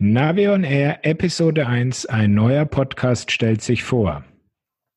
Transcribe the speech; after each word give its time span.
Navion 0.00 0.62
Air 0.62 1.04
Episode 1.04 1.66
1, 1.66 2.06
ein 2.06 2.32
neuer 2.32 2.66
Podcast 2.66 3.32
stellt 3.32 3.62
sich 3.62 3.82
vor. 3.82 4.22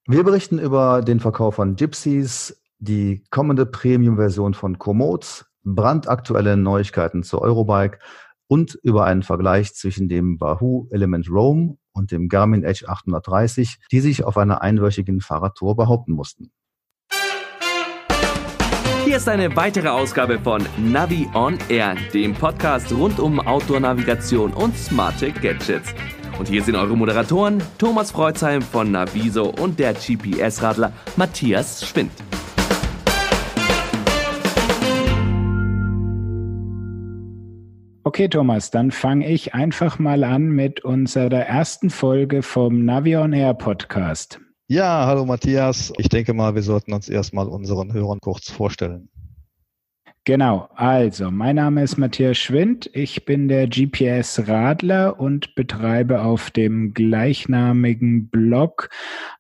Wir 0.06 0.24
berichten 0.24 0.60
über 0.60 1.02
den 1.02 1.20
Verkauf 1.20 1.56
von 1.56 1.76
Gypsies, 1.76 2.62
die 2.78 3.24
kommende 3.32 3.66
Premium-Version 3.66 4.54
von 4.54 4.78
Komoot, 4.78 5.46
brandaktuelle 5.64 6.56
Neuigkeiten 6.56 7.24
zur 7.24 7.42
Eurobike 7.42 7.98
und 8.46 8.78
über 8.84 9.06
einen 9.06 9.24
Vergleich 9.24 9.74
zwischen 9.74 10.08
dem 10.08 10.40
Wahoo 10.40 10.88
Element 10.92 11.28
Roam 11.32 11.80
und 11.94 12.12
dem 12.12 12.30
Garmin 12.30 12.64
Edge 12.64 12.88
830, 12.88 13.80
die 13.92 14.02
sich 14.02 14.24
auf 14.24 14.38
einer 14.38 14.62
einwöchigen 14.62 15.20
Fahrradtour 15.20 15.76
behaupten 15.76 16.12
mussten. 16.12 16.52
Hier 19.12 19.18
ist 19.18 19.28
eine 19.28 19.54
weitere 19.58 19.90
Ausgabe 19.90 20.40
von 20.40 20.66
Navi 20.78 21.28
on 21.34 21.58
Air, 21.68 21.98
dem 22.14 22.34
Podcast 22.34 22.94
rund 22.94 23.20
um 23.20 23.42
Outdoor-Navigation 23.42 24.54
und 24.54 24.74
smarte 24.78 25.34
Gadgets. 25.34 25.94
Und 26.40 26.48
hier 26.48 26.64
sind 26.64 26.78
eure 26.78 26.96
Moderatoren 26.96 27.62
Thomas 27.78 28.12
Freuzheim 28.12 28.62
von 28.62 28.90
Naviso 28.90 29.50
und 29.50 29.78
der 29.80 29.96
GPS-Radler 29.96 30.94
Matthias 31.18 31.86
Schwind. 31.86 32.10
Okay, 38.06 38.30
Thomas, 38.30 38.72
dann 38.72 38.92
fange 38.92 39.28
ich 39.28 39.54
einfach 39.54 40.00
mal 40.00 40.24
an 40.24 40.52
mit 40.52 40.86
unserer 40.86 41.42
ersten 41.42 41.90
Folge 41.90 42.44
vom 42.44 42.86
Navi 42.86 43.18
on 43.18 43.34
Air 43.34 43.56
Podcast. 43.56 44.40
Ja, 44.72 45.06
hallo 45.06 45.26
Matthias. 45.26 45.92
Ich 45.98 46.08
denke 46.08 46.34
mal, 46.34 46.56
wir 46.56 46.62
sollten 46.62 46.94
uns 46.94 47.10
erstmal 47.10 47.50
unseren 47.50 47.92
Hörern 47.92 48.20
kurz 48.22 48.50
vorstellen. 48.50 49.10
Genau, 50.24 50.70
also 50.76 51.30
mein 51.30 51.58
Name 51.58 51.84
ist 51.84 51.98
Matthias 51.98 52.38
Schwind. 52.38 52.90
Ich 52.94 53.26
bin 53.26 53.50
der 53.50 53.68
GPS-Radler 53.68 55.20
und 55.20 55.56
betreibe 55.56 56.22
auf 56.22 56.52
dem 56.52 56.94
gleichnamigen 56.94 58.30
Blog 58.30 58.90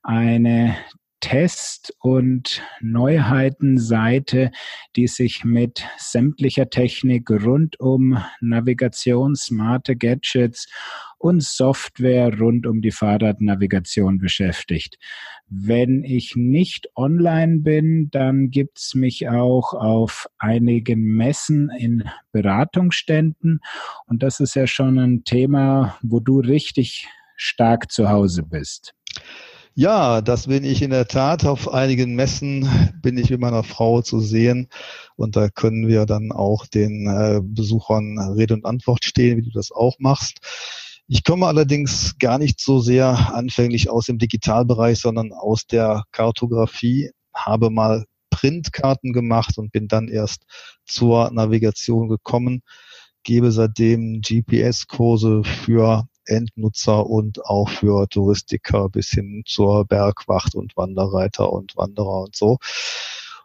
eine 0.03 0.75
Test- 1.21 1.95
und 1.99 2.61
Neuheitenseite, 2.81 4.51
die 4.95 5.07
sich 5.07 5.45
mit 5.45 5.85
sämtlicher 5.97 6.69
Technik 6.69 7.29
rund 7.29 7.79
um 7.79 8.21
Navigation, 8.41 9.35
smarte 9.35 9.95
Gadgets 9.95 10.67
und 11.17 11.43
Software 11.43 12.37
rund 12.37 12.67
um 12.67 12.81
die 12.81 12.91
Fahrradnavigation 12.91 14.17
beschäftigt. 14.17 14.97
Wenn 15.47 16.03
ich 16.03 16.35
nicht 16.35 16.89
online 16.95 17.59
bin, 17.59 18.09
dann 18.11 18.49
gibt's 18.49 18.95
mich 18.95 19.29
auch 19.29 19.73
auf 19.73 20.27
einigen 20.39 21.03
Messen 21.03 21.69
in 21.77 22.03
Beratungsständen. 22.31 23.61
Und 24.07 24.23
das 24.23 24.39
ist 24.39 24.55
ja 24.55 24.67
schon 24.67 24.97
ein 24.97 25.23
Thema, 25.23 25.97
wo 26.01 26.19
du 26.19 26.39
richtig 26.39 27.07
stark 27.35 27.91
zu 27.91 28.09
Hause 28.09 28.43
bist. 28.43 28.93
Ja, 29.73 30.21
das 30.21 30.47
bin 30.47 30.65
ich 30.65 30.81
in 30.81 30.91
der 30.91 31.07
Tat. 31.07 31.45
Auf 31.45 31.71
einigen 31.73 32.15
Messen 32.15 32.67
bin 33.01 33.17
ich 33.17 33.29
mit 33.29 33.39
meiner 33.39 33.63
Frau 33.63 34.01
zu 34.01 34.19
sehen 34.19 34.67
und 35.15 35.37
da 35.37 35.47
können 35.47 35.87
wir 35.87 36.05
dann 36.05 36.33
auch 36.33 36.65
den 36.65 37.07
äh, 37.07 37.39
Besuchern 37.41 38.19
Rede 38.19 38.53
und 38.53 38.65
Antwort 38.65 39.05
stehen, 39.05 39.37
wie 39.37 39.43
du 39.43 39.51
das 39.51 39.71
auch 39.71 39.95
machst. 39.97 40.39
Ich 41.07 41.23
komme 41.23 41.47
allerdings 41.47 42.17
gar 42.19 42.37
nicht 42.37 42.59
so 42.59 42.79
sehr 42.79 43.33
anfänglich 43.33 43.89
aus 43.89 44.07
dem 44.07 44.17
Digitalbereich, 44.17 44.99
sondern 44.99 45.31
aus 45.31 45.65
der 45.67 46.03
Kartografie, 46.11 47.11
habe 47.33 47.69
mal 47.69 48.05
Printkarten 48.29 49.13
gemacht 49.13 49.57
und 49.57 49.71
bin 49.71 49.87
dann 49.87 50.09
erst 50.09 50.43
zur 50.85 51.31
Navigation 51.31 52.09
gekommen, 52.09 52.61
gebe 53.23 53.51
seitdem 53.53 54.21
GPS-Kurse 54.21 55.43
für 55.43 56.07
Endnutzer 56.25 57.05
und 57.07 57.45
auch 57.45 57.69
für 57.69 58.07
Touristiker 58.07 58.89
bis 58.89 59.09
hin 59.09 59.43
zur 59.45 59.85
Bergwacht 59.85 60.55
und 60.55 60.75
Wanderreiter 60.77 61.51
und 61.51 61.75
Wanderer 61.75 62.21
und 62.21 62.35
so. 62.35 62.57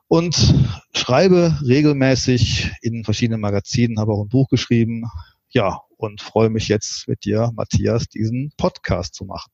Und 0.08 0.54
schreibe 0.94 1.58
regelmäßig 1.66 2.70
in 2.80 3.04
verschiedenen 3.04 3.40
Magazinen, 3.40 3.98
habe 3.98 4.12
auch 4.12 4.22
ein 4.22 4.28
Buch 4.28 4.48
geschrieben. 4.48 5.04
Ja, 5.48 5.80
und 5.96 6.20
freue 6.20 6.50
mich 6.50 6.68
jetzt 6.68 7.08
mit 7.08 7.24
dir, 7.24 7.50
Matthias, 7.54 8.08
diesen 8.08 8.52
Podcast 8.56 9.14
zu 9.14 9.24
machen. 9.24 9.50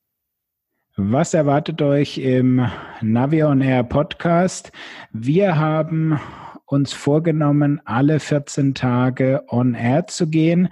Was 0.95 1.33
erwartet 1.33 1.81
euch 1.81 2.19
im 2.19 2.67
Navi 3.01 3.43
on 3.43 3.61
Air 3.61 3.83
Podcast? 3.83 4.71
Wir 5.11 5.57
haben 5.57 6.19
uns 6.65 6.93
vorgenommen, 6.93 7.81
alle 7.85 8.19
14 8.19 8.75
Tage 8.75 9.43
on 9.47 9.73
Air 9.73 10.05
zu 10.05 10.27
gehen 10.27 10.69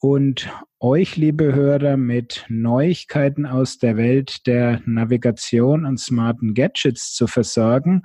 und 0.00 0.48
euch, 0.80 1.16
liebe 1.16 1.54
Hörer, 1.54 1.96
mit 1.96 2.44
Neuigkeiten 2.48 3.46
aus 3.46 3.78
der 3.78 3.96
Welt 3.96 4.46
der 4.46 4.80
Navigation 4.86 5.84
und 5.84 5.98
smarten 5.98 6.54
Gadgets 6.54 7.14
zu 7.14 7.26
versorgen. 7.26 8.02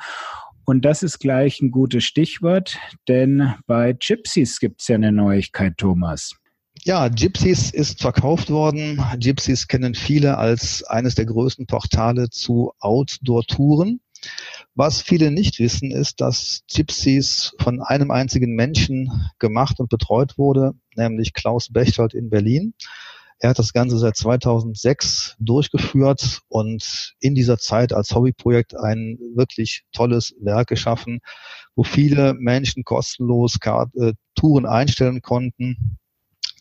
Und 0.66 0.86
das 0.86 1.04
ist 1.04 1.20
gleich 1.20 1.62
ein 1.62 1.72
gutes 1.72 2.04
Stichwort, 2.04 2.78
denn 3.08 3.54
bei 3.68 3.94
Gypsies 3.94 4.60
gibt 4.60 4.82
es 4.82 4.88
ja 4.88 4.96
eine 4.96 5.12
Neuigkeit, 5.12 5.78
Thomas. 5.78 6.36
Ja, 6.84 7.08
Gypsies 7.10 7.72
ist 7.72 8.02
verkauft 8.02 8.50
worden. 8.50 9.02
Gypsies 9.20 9.68
kennen 9.68 9.94
viele 9.94 10.38
als 10.38 10.84
eines 10.84 11.16
der 11.16 11.26
größten 11.26 11.68
Portale 11.68 12.30
zu 12.30 12.74
Outdoor-Touren. 12.80 14.02
Was 14.76 15.02
viele 15.04 15.30
nicht 15.30 15.60
wissen, 15.60 15.92
ist, 15.92 16.20
dass 16.20 16.64
Gypsies 16.74 17.54
von 17.60 17.82
einem 17.82 18.10
einzigen 18.10 18.56
Menschen 18.56 19.30
gemacht 19.38 19.80
und 19.80 19.90
betreut 19.90 20.38
wurde, 20.38 20.74
nämlich 20.96 21.34
Klaus 21.34 21.72
Bechtold 21.72 22.16
in 22.16 22.32
Berlin. 22.32 22.74
Er 23.38 23.50
hat 23.50 23.60
das 23.60 23.74
Ganze 23.74 24.00
seit 24.00 24.16
2006 24.16 25.36
durchgeführt 25.38 26.42
und 26.48 27.14
in 27.20 27.36
dieser 27.36 27.60
Zeit 27.60 27.94
als 27.94 28.16
Hobbyprojekt 28.16 28.76
ein 28.76 29.20
wirklich 29.36 29.84
tolles 29.92 30.34
Werk 30.40 30.70
geschaffen, 30.70 31.20
wo 31.76 31.84
viele 31.84 32.34
Menschen 32.34 32.84
kostenlos 32.84 33.58
äh, 33.62 34.14
Touren 34.34 34.66
einstellen 34.66 35.22
konnten, 35.22 36.00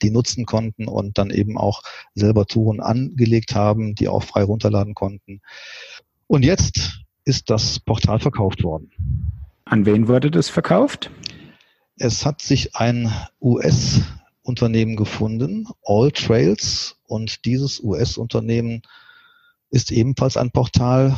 die 0.03 0.11
nutzen 0.11 0.45
konnten 0.45 0.87
und 0.87 1.17
dann 1.17 1.31
eben 1.31 1.57
auch 1.57 1.83
selber 2.15 2.47
Touren 2.47 2.81
angelegt 2.81 3.55
haben, 3.55 3.95
die 3.95 4.09
auch 4.09 4.25
frei 4.25 4.43
runterladen 4.43 4.95
konnten. 4.95 5.41
Und 6.27 6.45
jetzt 6.45 7.02
ist 7.25 7.51
das 7.51 7.81
Portal 7.81 8.19
verkauft 8.19 8.63
worden. 8.65 8.91
An 9.65 9.87
wen 9.87 10.09
wurde 10.09 10.31
das 10.31 10.49
verkauft? 10.49 11.11
Es 11.97 12.27
hat 12.27 12.43
sich 12.43 12.75
ein 12.75 13.13
US-Unternehmen 13.41 14.97
gefunden, 14.97 15.69
All 15.85 16.11
Trails, 16.11 16.97
und 17.07 17.45
dieses 17.45 17.83
US-Unternehmen 17.83 18.83
ist 19.71 19.93
ebenfalls 19.93 20.37
ein 20.37 20.51
Portal, 20.51 21.17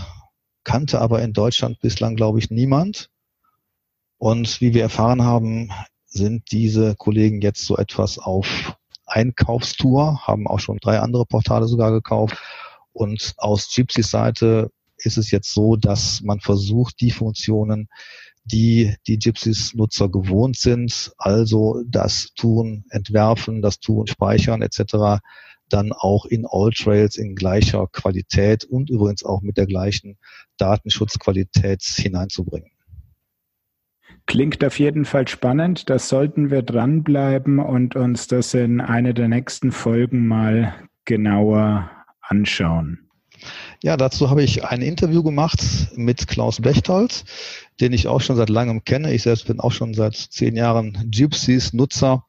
kannte 0.65 1.01
aber 1.01 1.23
in 1.23 1.33
Deutschland 1.33 1.81
bislang, 1.81 2.17
glaube 2.17 2.39
ich, 2.39 2.51
niemand. 2.51 3.11
Und 4.19 4.61
wie 4.61 4.75
wir 4.75 4.83
erfahren 4.83 5.23
haben, 5.23 5.71
sind 6.07 6.51
diese 6.53 6.95
Kollegen 6.97 7.41
jetzt 7.41 7.65
so 7.65 7.77
etwas 7.77 8.19
auf 8.19 8.77
Einkaufstour, 9.07 10.27
haben 10.27 10.47
auch 10.47 10.61
schon 10.61 10.79
drei 10.79 10.99
andere 10.99 11.27
Portale 11.27 11.67
sogar 11.67 11.91
gekauft. 11.93 12.37
Und 12.93 13.35
aus 13.39 13.73
Gypsys 13.75 14.11
Seite 14.11 14.71
ist 14.97 15.19
es 15.19 15.31
jetzt 15.31 15.53
so, 15.53 15.77
dass 15.77 16.23
man 16.23 16.41
versucht, 16.41 17.01
die 17.01 17.11
Funktionen, 17.11 17.89
die 18.45 18.95
die 19.07 19.19
Gypsies-Nutzer 19.19 20.09
gewohnt 20.09 20.57
sind, 20.57 21.13
also 21.17 21.83
das 21.89 22.33
Tun 22.35 22.85
entwerfen, 22.91 23.63
das 23.63 23.81
Tun 23.81 24.07
speichern 24.07 24.63
etc., 24.63 25.23
dann 25.71 25.93
auch 25.93 26.27
in 26.27 26.47
All-Trails 26.47 27.17
in 27.17 27.35
gleicher 27.35 27.89
Qualität 27.91 28.65
und 28.65 28.91
übrigens 28.91 29.25
auch 29.25 29.41
mit 29.41 29.57
der 29.57 29.67
gleichen 29.67 30.19
Datenschutzqualität 30.59 31.83
hineinzubringen. 31.83 32.71
Klingt 34.27 34.65
auf 34.65 34.79
jeden 34.79 35.05
Fall 35.05 35.29
spannend. 35.29 35.91
Das 35.91 36.09
sollten 36.09 36.51
wir 36.51 36.63
dranbleiben 36.63 37.59
und 37.59 37.95
uns 37.97 38.27
das 38.27 38.55
in 38.55 38.81
einer 38.81 39.13
der 39.13 39.29
nächsten 39.29 39.71
Folgen 39.71 40.27
mal 40.27 40.75
genauer 41.05 41.91
anschauen. 42.21 43.11
Ja, 43.83 43.97
dazu 43.97 44.31
habe 44.31 44.43
ich 44.43 44.65
ein 44.65 44.83
Interview 44.83 45.23
gemacht 45.23 45.61
mit 45.95 46.27
Klaus 46.27 46.61
Bechtold, 46.61 47.25
den 47.81 47.93
ich 47.93 48.09
auch 48.09 48.21
schon 48.21 48.37
seit 48.37 48.49
langem 48.49 48.85
kenne. 48.85 49.13
Ich 49.13 49.23
selbst 49.23 49.47
bin 49.47 49.61
auch 49.61 49.73
schon 49.73 49.95
seit 49.95 50.15
zehn 50.15 50.57
Jahren 50.57 51.11
Gypsies-Nutzer 51.11 52.25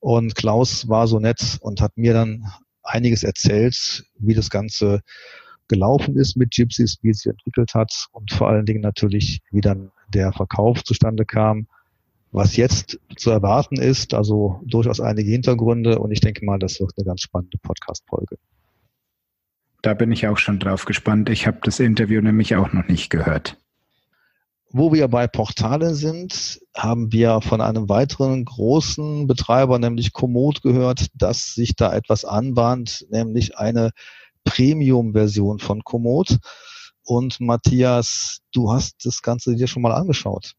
und 0.00 0.34
Klaus 0.34 0.88
war 0.88 1.06
so 1.06 1.18
nett 1.18 1.58
und 1.60 1.80
hat 1.80 1.96
mir 1.96 2.14
dann 2.14 2.46
einiges 2.82 3.22
erzählt, 3.22 4.04
wie 4.18 4.34
das 4.34 4.50
Ganze 4.50 5.02
gelaufen 5.68 6.16
ist 6.16 6.36
mit 6.36 6.50
Gypsies, 6.50 6.98
wie 7.02 7.10
es 7.10 7.20
sich 7.20 7.30
entwickelt 7.30 7.74
hat 7.74 8.06
und 8.12 8.32
vor 8.32 8.48
allen 8.48 8.66
Dingen 8.66 8.80
natürlich, 8.80 9.40
wie 9.50 9.60
dann 9.60 9.92
der 10.08 10.32
Verkauf 10.32 10.82
zustande 10.84 11.24
kam. 11.24 11.66
Was 12.32 12.56
jetzt 12.56 13.00
zu 13.16 13.30
erwarten 13.30 13.76
ist, 13.80 14.14
also 14.14 14.60
durchaus 14.64 15.00
einige 15.00 15.30
Hintergründe 15.30 15.98
und 15.98 16.12
ich 16.12 16.20
denke 16.20 16.44
mal, 16.44 16.58
das 16.58 16.78
wird 16.78 16.92
eine 16.96 17.04
ganz 17.04 17.22
spannende 17.22 17.58
Podcast-Folge. 17.58 18.36
Da 19.82 19.94
bin 19.94 20.12
ich 20.12 20.26
auch 20.26 20.38
schon 20.38 20.58
drauf 20.58 20.84
gespannt. 20.84 21.30
Ich 21.30 21.46
habe 21.46 21.58
das 21.62 21.80
Interview 21.80 22.20
nämlich 22.20 22.54
auch 22.56 22.72
noch 22.72 22.86
nicht 22.86 23.10
gehört. 23.10 23.56
Wo 24.72 24.92
wir 24.92 25.08
bei 25.08 25.26
Portalen 25.26 25.94
sind, 25.94 26.60
haben 26.76 27.12
wir 27.12 27.40
von 27.40 27.60
einem 27.60 27.88
weiteren 27.88 28.44
großen 28.44 29.26
Betreiber, 29.26 29.78
nämlich 29.78 30.12
Komoot, 30.12 30.62
gehört, 30.62 31.06
dass 31.14 31.54
sich 31.54 31.74
da 31.74 31.92
etwas 31.92 32.24
anbahnt, 32.24 33.06
nämlich 33.10 33.58
eine 33.58 33.90
Premium-Version 34.44 35.58
von 35.58 35.82
Komoot. 35.82 36.38
Und 37.02 37.40
Matthias, 37.40 38.38
du 38.52 38.70
hast 38.70 39.04
das 39.04 39.22
Ganze 39.22 39.56
dir 39.56 39.66
schon 39.66 39.82
mal 39.82 39.92
angeschaut. 39.92 40.54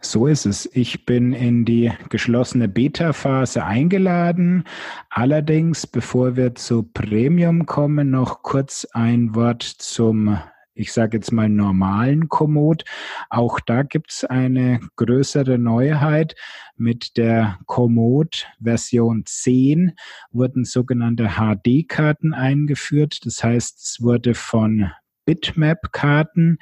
So 0.00 0.28
ist 0.28 0.46
es. 0.46 0.68
Ich 0.74 1.06
bin 1.06 1.32
in 1.32 1.64
die 1.64 1.92
geschlossene 2.08 2.68
Beta-Phase 2.68 3.64
eingeladen. 3.64 4.64
Allerdings, 5.10 5.88
bevor 5.88 6.36
wir 6.36 6.54
zu 6.54 6.84
Premium 6.84 7.66
kommen, 7.66 8.10
noch 8.10 8.42
kurz 8.42 8.86
ein 8.92 9.34
Wort 9.34 9.62
zum 9.62 10.38
ich 10.78 10.92
sage 10.92 11.16
jetzt 11.16 11.32
mal 11.32 11.48
normalen 11.48 12.28
Komoot. 12.28 12.84
Auch 13.30 13.58
da 13.58 13.82
gibt 13.82 14.12
es 14.12 14.24
eine 14.24 14.78
größere 14.94 15.58
Neuheit. 15.58 16.36
Mit 16.76 17.16
der 17.16 17.58
Komoot 17.66 18.46
Version 18.62 19.24
10 19.26 19.96
wurden 20.30 20.64
sogenannte 20.64 21.30
HD-Karten 21.30 22.32
eingeführt. 22.32 23.18
Das 23.24 23.42
heißt, 23.42 23.80
es 23.80 23.96
wurde 24.00 24.34
von 24.34 24.92
Bitmap-Karten 25.24 26.58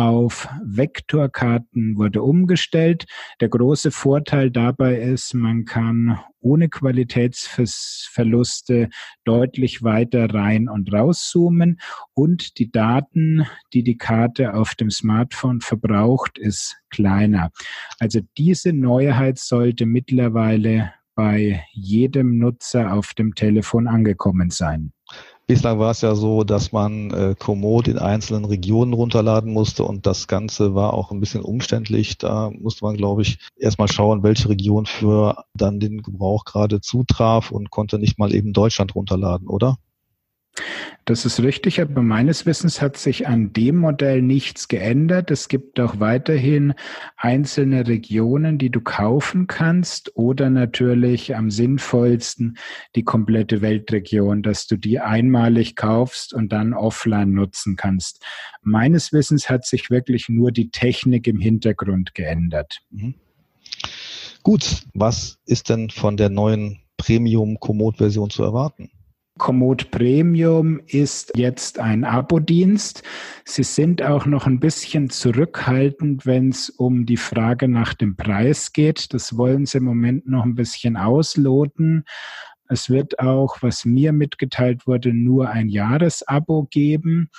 auf 0.00 0.48
Vektorkarten 0.64 1.98
wurde 1.98 2.22
umgestellt. 2.22 3.04
Der 3.40 3.50
große 3.50 3.90
Vorteil 3.90 4.50
dabei 4.50 4.96
ist, 4.96 5.34
man 5.34 5.66
kann 5.66 6.18
ohne 6.40 6.70
Qualitätsverluste 6.70 8.88
deutlich 9.24 9.82
weiter 9.82 10.32
rein 10.32 10.70
und 10.70 10.90
rauszoomen 10.90 11.80
und 12.14 12.58
die 12.58 12.70
Daten, 12.70 13.46
die 13.74 13.82
die 13.82 13.98
Karte 13.98 14.54
auf 14.54 14.74
dem 14.74 14.90
Smartphone 14.90 15.60
verbraucht, 15.60 16.38
ist 16.38 16.78
kleiner. 16.88 17.50
Also 17.98 18.20
diese 18.38 18.72
Neuheit 18.72 19.38
sollte 19.38 19.84
mittlerweile 19.84 20.94
bei 21.14 21.62
jedem 21.72 22.38
Nutzer 22.38 22.94
auf 22.94 23.12
dem 23.12 23.34
Telefon 23.34 23.86
angekommen 23.86 24.48
sein. 24.48 24.94
Bislang 25.50 25.80
war 25.80 25.90
es 25.90 26.00
ja 26.00 26.14
so, 26.14 26.44
dass 26.44 26.70
man 26.70 27.10
äh, 27.10 27.34
Komoot 27.36 27.88
in 27.88 27.98
einzelnen 27.98 28.44
Regionen 28.44 28.92
runterladen 28.92 29.52
musste 29.52 29.82
und 29.82 30.06
das 30.06 30.28
Ganze 30.28 30.76
war 30.76 30.94
auch 30.94 31.10
ein 31.10 31.18
bisschen 31.18 31.42
umständlich. 31.42 32.18
Da 32.18 32.52
musste 32.56 32.84
man, 32.84 32.96
glaube 32.96 33.22
ich, 33.22 33.40
erstmal 33.56 33.88
schauen, 33.88 34.22
welche 34.22 34.48
Region 34.48 34.86
für 34.86 35.42
dann 35.54 35.80
den 35.80 36.02
Gebrauch 36.02 36.44
gerade 36.44 36.80
zutraf 36.80 37.50
und 37.50 37.70
konnte 37.70 37.98
nicht 37.98 38.16
mal 38.16 38.32
eben 38.32 38.52
Deutschland 38.52 38.94
runterladen, 38.94 39.48
oder? 39.48 39.78
Das 41.04 41.24
ist 41.24 41.40
richtig, 41.42 41.80
aber 41.80 42.02
meines 42.02 42.46
Wissens 42.46 42.80
hat 42.80 42.96
sich 42.96 43.26
an 43.26 43.52
dem 43.52 43.76
Modell 43.78 44.22
nichts 44.22 44.68
geändert. 44.68 45.30
Es 45.30 45.48
gibt 45.48 45.80
auch 45.80 45.98
weiterhin 45.98 46.74
einzelne 47.16 47.88
Regionen, 47.88 48.58
die 48.58 48.70
du 48.70 48.80
kaufen 48.80 49.46
kannst 49.46 50.14
oder 50.16 50.50
natürlich 50.50 51.34
am 51.34 51.50
sinnvollsten 51.50 52.58
die 52.94 53.02
komplette 53.02 53.60
Weltregion, 53.60 54.42
dass 54.42 54.66
du 54.66 54.76
die 54.76 55.00
einmalig 55.00 55.74
kaufst 55.74 56.34
und 56.34 56.52
dann 56.52 56.74
offline 56.74 57.32
nutzen 57.32 57.76
kannst. 57.76 58.22
Meines 58.62 59.12
Wissens 59.12 59.48
hat 59.48 59.64
sich 59.66 59.90
wirklich 59.90 60.28
nur 60.28 60.52
die 60.52 60.70
Technik 60.70 61.26
im 61.26 61.40
Hintergrund 61.40 62.14
geändert. 62.14 62.82
Mhm. 62.90 63.14
Gut, 64.42 64.84
was 64.94 65.38
ist 65.44 65.68
denn 65.70 65.90
von 65.90 66.16
der 66.16 66.28
neuen 66.28 66.78
Premium-Komoot-Version 66.98 68.30
zu 68.30 68.42
erwarten? 68.42 68.90
Komoot 69.40 69.90
Premium 69.90 70.80
ist 70.86 71.32
jetzt 71.34 71.78
ein 71.78 72.04
Abo-Dienst. 72.04 73.02
Sie 73.46 73.62
sind 73.62 74.02
auch 74.02 74.26
noch 74.26 74.46
ein 74.46 74.60
bisschen 74.60 75.08
zurückhaltend, 75.08 76.26
wenn 76.26 76.50
es 76.50 76.68
um 76.68 77.06
die 77.06 77.16
Frage 77.16 77.66
nach 77.66 77.94
dem 77.94 78.16
Preis 78.16 78.74
geht. 78.74 79.14
Das 79.14 79.38
wollen 79.38 79.64
sie 79.64 79.78
im 79.78 79.84
Moment 79.84 80.28
noch 80.28 80.44
ein 80.44 80.54
bisschen 80.54 80.98
ausloten. 80.98 82.04
Es 82.68 82.90
wird 82.90 83.18
auch, 83.18 83.56
was 83.62 83.86
mir 83.86 84.12
mitgeteilt 84.12 84.86
wurde, 84.86 85.14
nur 85.14 85.48
ein 85.48 85.70
Jahresabo 85.70 86.68
geben. 86.70 87.30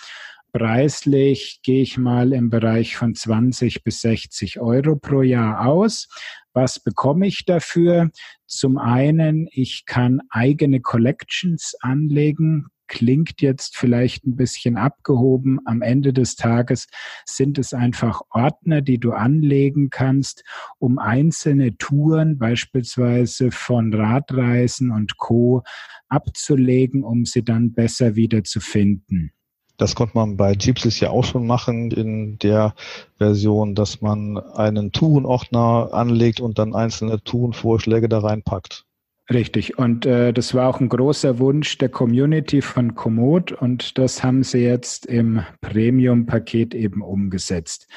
Preislich 0.53 1.61
gehe 1.63 1.81
ich 1.81 1.97
mal 1.97 2.33
im 2.33 2.49
Bereich 2.49 2.97
von 2.97 3.15
20 3.15 3.85
bis 3.85 4.01
60 4.01 4.59
Euro 4.59 4.97
pro 4.97 5.21
Jahr 5.21 5.65
aus. 5.65 6.09
Was 6.51 6.77
bekomme 6.77 7.25
ich 7.25 7.45
dafür? 7.45 8.09
Zum 8.47 8.77
einen, 8.77 9.47
ich 9.53 9.85
kann 9.85 10.19
eigene 10.29 10.81
Collections 10.81 11.75
anlegen. 11.79 12.67
Klingt 12.87 13.41
jetzt 13.41 13.77
vielleicht 13.77 14.25
ein 14.25 14.35
bisschen 14.35 14.75
abgehoben. 14.75 15.61
Am 15.63 15.81
Ende 15.81 16.11
des 16.11 16.35
Tages 16.35 16.87
sind 17.25 17.57
es 17.57 17.73
einfach 17.73 18.21
Ordner, 18.29 18.81
die 18.81 18.99
du 18.99 19.13
anlegen 19.13 19.89
kannst, 19.89 20.43
um 20.79 20.99
einzelne 20.99 21.77
Touren, 21.77 22.37
beispielsweise 22.37 23.51
von 23.51 23.93
Radreisen 23.93 24.91
und 24.91 25.15
Co., 25.15 25.63
abzulegen, 26.09 27.05
um 27.05 27.23
sie 27.23 27.45
dann 27.45 27.71
besser 27.71 28.17
wieder 28.17 28.43
zu 28.43 28.59
finden. 28.59 29.31
Das 29.81 29.95
konnte 29.95 30.15
man 30.15 30.37
bei 30.37 30.53
Gypsys 30.53 30.99
ja 30.99 31.09
auch 31.09 31.23
schon 31.23 31.47
machen 31.47 31.89
in 31.89 32.37
der 32.37 32.75
Version, 33.17 33.73
dass 33.73 33.99
man 33.99 34.37
einen 34.37 34.91
Tourenordner 34.91 35.89
anlegt 35.91 36.39
und 36.39 36.59
dann 36.59 36.75
einzelne 36.75 37.23
Tourenvorschläge 37.23 38.07
da 38.07 38.19
reinpackt. 38.19 38.85
Richtig. 39.33 39.79
Und 39.79 40.05
äh, 40.05 40.33
das 40.33 40.53
war 40.53 40.69
auch 40.69 40.79
ein 40.81 40.89
großer 40.89 41.39
Wunsch 41.39 41.79
der 41.79 41.89
Community 41.89 42.61
von 42.61 42.93
Komoot 42.93 43.53
und 43.53 43.97
das 43.97 44.23
haben 44.23 44.43
sie 44.43 44.59
jetzt 44.59 45.07
im 45.07 45.43
Premium-Paket 45.61 46.75
eben 46.75 47.01
umgesetzt. 47.01 47.87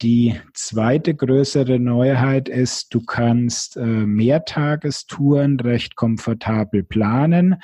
Die 0.00 0.34
zweite 0.54 1.14
größere 1.14 1.78
Neuheit 1.78 2.48
ist, 2.48 2.94
du 2.94 3.02
kannst 3.02 3.76
äh, 3.76 3.82
Mehrtagestouren 3.82 5.60
recht 5.60 5.94
komfortabel 5.94 6.84
planen. 6.84 7.56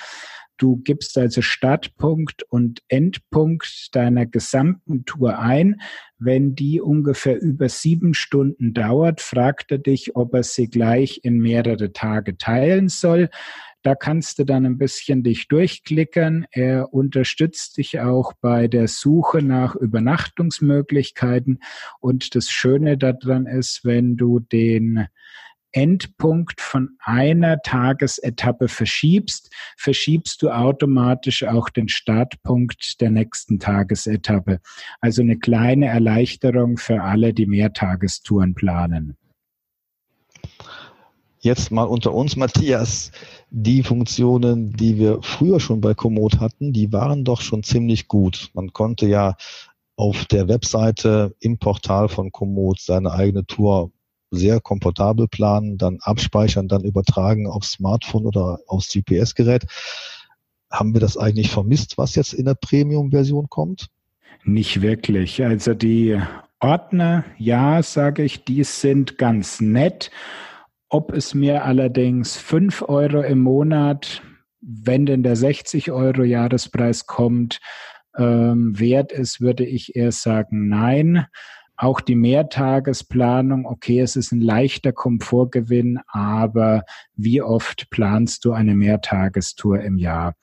Du 0.56 0.76
gibst 0.76 1.18
also 1.18 1.42
Startpunkt 1.42 2.44
und 2.48 2.82
Endpunkt 2.88 3.88
deiner 3.92 4.24
gesamten 4.24 5.04
Tour 5.04 5.38
ein. 5.38 5.80
Wenn 6.18 6.54
die 6.54 6.80
ungefähr 6.80 7.40
über 7.40 7.68
sieben 7.68 8.14
Stunden 8.14 8.72
dauert, 8.72 9.20
fragt 9.20 9.72
er 9.72 9.78
dich, 9.78 10.14
ob 10.14 10.34
er 10.34 10.44
sie 10.44 10.68
gleich 10.68 11.20
in 11.24 11.38
mehrere 11.38 11.92
Tage 11.92 12.38
teilen 12.38 12.88
soll. 12.88 13.30
Da 13.82 13.94
kannst 13.94 14.38
du 14.38 14.44
dann 14.44 14.64
ein 14.64 14.78
bisschen 14.78 15.22
dich 15.22 15.46
durchklickern. 15.48 16.46
Er 16.52 16.94
unterstützt 16.94 17.76
dich 17.76 18.00
auch 18.00 18.32
bei 18.40 18.66
der 18.66 18.88
Suche 18.88 19.42
nach 19.42 19.74
Übernachtungsmöglichkeiten. 19.76 21.58
Und 22.00 22.34
das 22.34 22.48
Schöne 22.48 22.96
daran 22.96 23.46
ist, 23.46 23.84
wenn 23.84 24.16
du 24.16 24.40
den 24.40 25.08
Endpunkt 25.74 26.60
von 26.60 26.90
einer 27.00 27.60
Tagesetappe 27.60 28.68
verschiebst, 28.68 29.52
verschiebst 29.76 30.40
du 30.40 30.50
automatisch 30.50 31.44
auch 31.44 31.68
den 31.68 31.88
Startpunkt 31.88 33.00
der 33.00 33.10
nächsten 33.10 33.58
Tagesetappe. 33.58 34.60
Also 35.00 35.22
eine 35.22 35.36
kleine 35.36 35.86
Erleichterung 35.86 36.78
für 36.78 37.02
alle, 37.02 37.34
die 37.34 37.46
Mehrtagestouren 37.46 38.54
planen. 38.54 39.16
Jetzt 41.40 41.70
mal 41.70 41.84
unter 41.84 42.14
uns, 42.14 42.36
Matthias, 42.36 43.10
die 43.50 43.82
Funktionen, 43.82 44.72
die 44.72 44.96
wir 44.96 45.20
früher 45.22 45.60
schon 45.60 45.80
bei 45.80 45.92
Komoot 45.92 46.40
hatten, 46.40 46.72
die 46.72 46.90
waren 46.92 47.24
doch 47.24 47.42
schon 47.42 47.62
ziemlich 47.62 48.08
gut. 48.08 48.50
Man 48.54 48.72
konnte 48.72 49.06
ja 49.06 49.36
auf 49.96 50.24
der 50.24 50.48
Webseite 50.48 51.34
im 51.40 51.58
Portal 51.58 52.08
von 52.08 52.32
Komoot 52.32 52.80
seine 52.80 53.12
eigene 53.12 53.44
Tour 53.44 53.92
sehr 54.30 54.60
komfortabel 54.60 55.28
planen, 55.28 55.78
dann 55.78 55.98
abspeichern, 56.00 56.68
dann 56.68 56.84
übertragen 56.84 57.46
aufs 57.46 57.72
Smartphone 57.72 58.26
oder 58.26 58.58
aufs 58.66 58.92
GPS-Gerät. 58.92 59.64
Haben 60.70 60.94
wir 60.94 61.00
das 61.00 61.16
eigentlich 61.16 61.50
vermisst, 61.50 61.98
was 61.98 62.14
jetzt 62.14 62.32
in 62.32 62.46
der 62.46 62.54
Premium-Version 62.54 63.48
kommt? 63.48 63.88
Nicht 64.44 64.82
wirklich. 64.82 65.42
Also 65.44 65.74
die 65.74 66.20
Ordner, 66.60 67.24
ja, 67.38 67.82
sage 67.82 68.24
ich, 68.24 68.44
die 68.44 68.64
sind 68.64 69.18
ganz 69.18 69.60
nett. 69.60 70.10
Ob 70.88 71.12
es 71.12 71.34
mir 71.34 71.64
allerdings 71.64 72.36
5 72.36 72.82
Euro 72.88 73.22
im 73.22 73.40
Monat, 73.40 74.22
wenn 74.60 75.06
denn 75.06 75.22
der 75.22 75.36
60 75.36 75.90
Euro 75.92 76.22
Jahrespreis 76.22 77.06
kommt, 77.06 77.58
ähm, 78.16 78.78
wert 78.78 79.12
ist, 79.12 79.40
würde 79.40 79.64
ich 79.64 79.96
eher 79.96 80.12
sagen, 80.12 80.68
nein. 80.68 81.26
Auch 81.76 82.00
die 82.00 82.14
Mehrtagesplanung, 82.14 83.66
okay, 83.66 84.00
es 84.00 84.14
ist 84.16 84.32
ein 84.32 84.40
leichter 84.40 84.92
Komfortgewinn, 84.92 85.98
aber 86.06 86.84
wie 87.16 87.42
oft 87.42 87.90
planst 87.90 88.44
du 88.44 88.52
eine 88.52 88.74
Mehrtagestour 88.74 89.80
im 89.80 89.98
Jahr? 89.98 90.34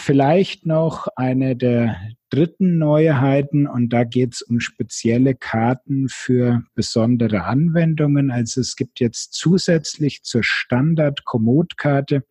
Vielleicht 0.00 0.64
noch 0.64 1.08
eine 1.14 1.56
der 1.56 1.96
dritten 2.32 2.78
Neuheiten 2.78 3.66
und 3.66 3.90
da 3.90 4.04
geht 4.04 4.34
es 4.34 4.42
um 4.42 4.58
spezielle 4.58 5.34
Karten 5.34 6.08
für 6.08 6.62
besondere 6.74 7.44
Anwendungen. 7.44 8.30
Also 8.30 8.62
es 8.62 8.74
gibt 8.74 9.00
jetzt 9.00 9.34
zusätzlich 9.34 10.22
zur 10.22 10.42
Standard-Komoot-Karte 10.42 12.24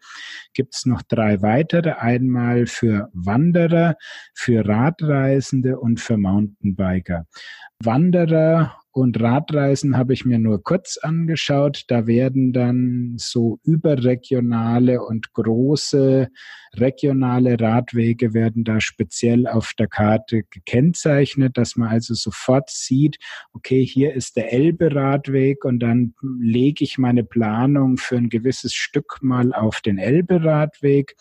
gibt 0.53 0.75
es 0.75 0.88
noch 0.88 1.03
drei 1.03 1.43
weitere. 1.43 1.91
Einmal 1.91 2.65
für 2.65 3.10
Wanderer, 3.13 3.96
für 4.34 4.67
Radreisende 4.67 5.79
und 5.79 6.00
für 6.00 6.17
Mountainbiker. 6.17 7.27
Wanderer 7.77 8.80
Und 8.93 9.21
Radreisen 9.21 9.95
habe 9.95 10.12
ich 10.12 10.25
mir 10.25 10.38
nur 10.38 10.62
kurz 10.62 10.98
angeschaut. 10.98 11.86
Da 11.88 12.07
werden 12.07 12.51
dann 12.51 13.13
so 13.17 13.60
überregionale 13.63 15.01
und 15.01 15.31
große 15.33 16.27
regionale 16.77 17.60
Radwege 17.60 18.33
werden 18.33 18.63
da 18.63 18.81
speziell 18.81 19.48
auf 19.48 19.74
der 19.77 19.88
Karte 19.88 20.43
gekennzeichnet, 20.50 21.57
dass 21.57 21.75
man 21.77 21.89
also 21.89 22.13
sofort 22.13 22.69
sieht, 22.69 23.17
okay, 23.53 23.86
hier 23.86 24.13
ist 24.13 24.36
der 24.36 24.51
Elbe-Radweg 24.51 25.63
und 25.63 25.79
dann 25.79 26.13
lege 26.39 26.83
ich 26.83 26.98
meine 26.98 27.24
Planung 27.24 27.98
für 27.98 28.17
ein 28.17 28.29
gewisses 28.29 28.74
Stück 28.74 29.19
mal 29.21 29.53
auf 29.53 29.81
den 29.81 29.98
Elbe-Radweg. 29.98 31.15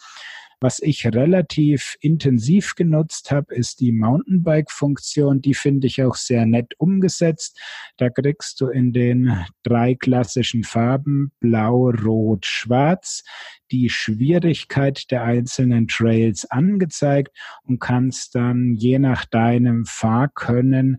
Was 0.62 0.78
ich 0.78 1.06
relativ 1.06 1.96
intensiv 2.00 2.74
genutzt 2.74 3.30
habe, 3.30 3.54
ist 3.54 3.80
die 3.80 3.92
Mountainbike-Funktion. 3.92 5.40
Die 5.40 5.54
finde 5.54 5.86
ich 5.86 6.02
auch 6.02 6.16
sehr 6.16 6.44
nett 6.44 6.74
umgesetzt. 6.76 7.58
Da 7.96 8.10
kriegst 8.10 8.60
du 8.60 8.68
in 8.68 8.92
den 8.92 9.42
drei 9.62 9.94
klassischen 9.94 10.62
Farben 10.62 11.32
Blau, 11.40 11.90
Rot, 11.90 12.44
Schwarz 12.44 13.24
die 13.70 13.88
Schwierigkeit 13.88 15.10
der 15.10 15.22
einzelnen 15.24 15.88
Trails 15.88 16.44
angezeigt 16.50 17.34
und 17.62 17.80
kannst 17.80 18.34
dann 18.34 18.74
je 18.74 18.98
nach 18.98 19.24
deinem 19.24 19.86
Fahrkönnen 19.86 20.98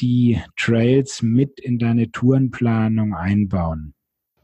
die 0.00 0.42
Trails 0.56 1.22
mit 1.22 1.60
in 1.60 1.78
deine 1.78 2.10
Tourenplanung 2.10 3.14
einbauen. 3.14 3.94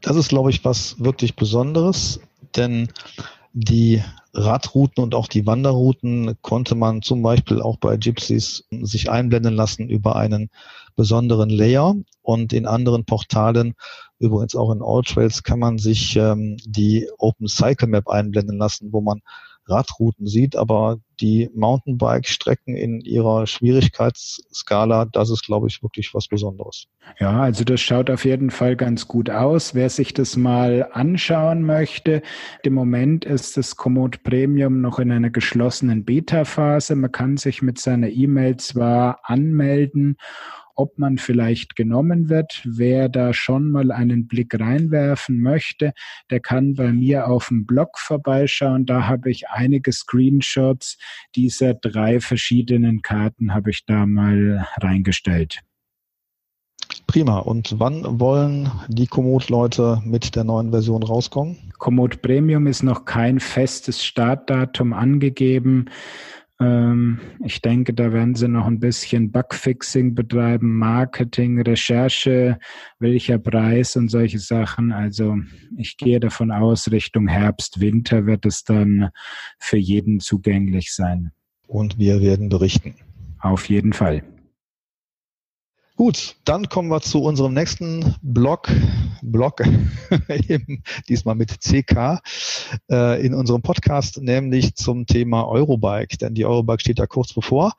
Das 0.01 0.15
ist, 0.15 0.29
glaube 0.29 0.49
ich, 0.49 0.63
was 0.65 0.99
wirklich 0.99 1.35
Besonderes, 1.35 2.19
denn 2.55 2.89
die 3.57 4.03
Radrouten 4.33 5.01
und 5.01 5.15
auch 5.15 5.29
die 5.29 5.45
Wanderrouten 5.45 6.35
konnte 6.41 6.75
man 6.75 7.01
zum 7.01 7.21
Beispiel 7.21 7.61
auch 7.61 7.77
bei 7.77 7.95
Gypsies 7.95 8.65
sich 8.81 9.09
einblenden 9.09 9.53
lassen 9.53 9.87
über 9.87 10.17
einen 10.17 10.49
besonderen 10.97 11.49
Layer. 11.49 11.95
Und 12.21 12.51
in 12.51 12.65
anderen 12.65 13.05
Portalen, 13.05 13.75
übrigens 14.19 14.55
auch 14.55 14.73
in 14.73 14.81
Alltrails, 14.81 15.43
kann 15.43 15.59
man 15.59 15.77
sich 15.77 16.17
ähm, 16.17 16.57
die 16.65 17.07
Open 17.17 17.47
Cycle 17.47 17.87
Map 17.87 18.09
einblenden 18.09 18.57
lassen, 18.57 18.91
wo 18.91 18.99
man 18.99 19.21
Radrouten 19.67 20.27
sieht, 20.27 20.55
aber 20.55 20.99
die 21.19 21.49
Mountainbike-Strecken 21.53 22.75
in 22.75 22.99
ihrer 23.01 23.47
Schwierigkeitsskala, 23.47 25.05
das 25.05 25.29
ist, 25.29 25.43
glaube 25.43 25.67
ich, 25.67 25.81
wirklich 25.81 26.13
was 26.13 26.27
Besonderes. 26.27 26.87
Ja, 27.19 27.41
also 27.41 27.63
das 27.63 27.81
schaut 27.81 28.09
auf 28.09 28.25
jeden 28.25 28.51
Fall 28.51 28.75
ganz 28.75 29.07
gut 29.07 29.29
aus. 29.29 29.73
Wer 29.73 29.89
sich 29.89 30.13
das 30.13 30.35
mal 30.35 30.89
anschauen 30.91 31.63
möchte, 31.63 32.21
im 32.63 32.73
Moment 32.73 33.25
ist 33.25 33.57
das 33.57 33.75
Komoot 33.75 34.23
Premium 34.23 34.81
noch 34.81 34.99
in 34.99 35.11
einer 35.11 35.29
geschlossenen 35.29 36.05
Beta-Phase. 36.05 36.95
Man 36.95 37.11
kann 37.11 37.37
sich 37.37 37.61
mit 37.61 37.79
seiner 37.79 38.09
E-Mail 38.09 38.57
zwar 38.57 39.19
anmelden 39.23 40.17
ob 40.75 40.97
man 40.97 41.17
vielleicht 41.17 41.75
genommen 41.75 42.29
wird. 42.29 42.61
Wer 42.65 43.09
da 43.09 43.33
schon 43.33 43.71
mal 43.71 43.91
einen 43.91 44.27
Blick 44.27 44.59
reinwerfen 44.59 45.41
möchte, 45.41 45.93
der 46.29 46.39
kann 46.39 46.75
bei 46.75 46.91
mir 46.91 47.27
auf 47.27 47.47
dem 47.47 47.65
Blog 47.65 47.97
vorbeischauen. 47.97 48.85
Da 48.85 49.07
habe 49.07 49.31
ich 49.31 49.49
einige 49.49 49.91
Screenshots 49.91 50.97
dieser 51.35 51.73
drei 51.73 52.19
verschiedenen 52.19 53.01
Karten 53.01 53.53
habe 53.53 53.71
ich 53.71 53.85
da 53.85 54.05
mal 54.05 54.67
reingestellt. 54.77 55.61
Prima. 57.07 57.39
Und 57.39 57.79
wann 57.79 58.19
wollen 58.19 58.71
die 58.87 59.07
Komoot-Leute 59.07 60.01
mit 60.05 60.35
der 60.35 60.43
neuen 60.43 60.71
Version 60.71 61.03
rauskommen? 61.03 61.57
Komoot 61.77 62.21
Premium 62.21 62.67
ist 62.67 62.83
noch 62.83 63.05
kein 63.05 63.39
festes 63.39 64.03
Startdatum 64.03 64.93
angegeben. 64.93 65.89
Ähm, 66.59 67.19
ich 67.43 67.61
denke, 67.61 67.93
da 67.93 68.13
werden 68.13 68.35
sie 68.35 68.47
noch 68.47 68.65
ein 68.65 68.79
bisschen 68.79 69.31
Bugfixing 69.31 70.15
betreiben, 70.15 70.77
Marketing, 70.77 71.61
Recherche, 71.61 72.57
welcher 72.99 73.39
Preis 73.39 73.95
und 73.95 74.09
solche 74.09 74.39
Sachen. 74.39 74.91
Also 74.91 75.37
ich 75.77 75.97
gehe 75.97 76.19
davon 76.19 76.51
aus, 76.51 76.91
Richtung 76.91 77.27
Herbst, 77.27 77.81
Winter 77.81 78.25
wird 78.25 78.45
es 78.45 78.63
dann 78.63 79.09
für 79.59 79.77
jeden 79.77 80.19
zugänglich 80.19 80.93
sein. 80.93 81.31
Und 81.67 81.97
wir 81.97 82.21
werden 82.21 82.49
berichten. 82.49 82.95
Auf 83.39 83.67
jeden 83.69 83.93
Fall. 83.93 84.23
Gut, 85.97 86.35
dann 86.43 86.67
kommen 86.67 86.89
wir 86.89 86.99
zu 86.99 87.23
unserem 87.23 87.53
nächsten 87.53 88.15
Blog, 88.21 88.69
Blog, 89.21 89.63
diesmal 91.07 91.35
mit 91.35 91.61
CK, 91.61 92.19
äh, 92.91 93.25
in 93.25 93.33
unserem 93.33 93.61
Podcast, 93.61 94.21
nämlich 94.21 94.75
zum 94.75 95.05
Thema 95.05 95.47
Eurobike, 95.47 96.17
denn 96.17 96.33
die 96.33 96.45
Eurobike 96.45 96.81
steht 96.81 96.99
da 96.99 97.07
kurz 97.07 97.31
bevor. 97.31 97.75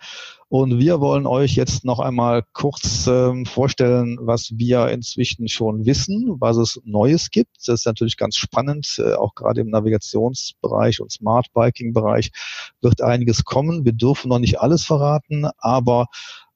Und 0.48 0.78
wir 0.78 1.00
wollen 1.00 1.26
euch 1.26 1.56
jetzt 1.56 1.84
noch 1.84 1.98
einmal 1.98 2.42
kurz 2.54 3.06
ähm, 3.06 3.44
vorstellen, 3.44 4.16
was 4.22 4.50
wir 4.54 4.88
inzwischen 4.88 5.48
schon 5.48 5.84
wissen, 5.84 6.36
was 6.38 6.56
es 6.56 6.80
Neues 6.84 7.30
gibt. 7.30 7.56
Das 7.66 7.80
ist 7.80 7.86
natürlich 7.86 8.16
ganz 8.16 8.36
spannend, 8.36 8.98
äh, 8.98 9.12
auch 9.12 9.34
gerade 9.34 9.60
im 9.60 9.68
Navigationsbereich 9.68 11.02
und 11.02 11.12
Smart 11.12 11.48
Biking 11.52 11.92
Bereich 11.92 12.30
wird 12.80 13.02
einiges 13.02 13.44
kommen. 13.44 13.84
Wir 13.84 13.92
dürfen 13.92 14.28
noch 14.28 14.38
nicht 14.38 14.58
alles 14.60 14.84
verraten, 14.84 15.48
aber 15.58 16.06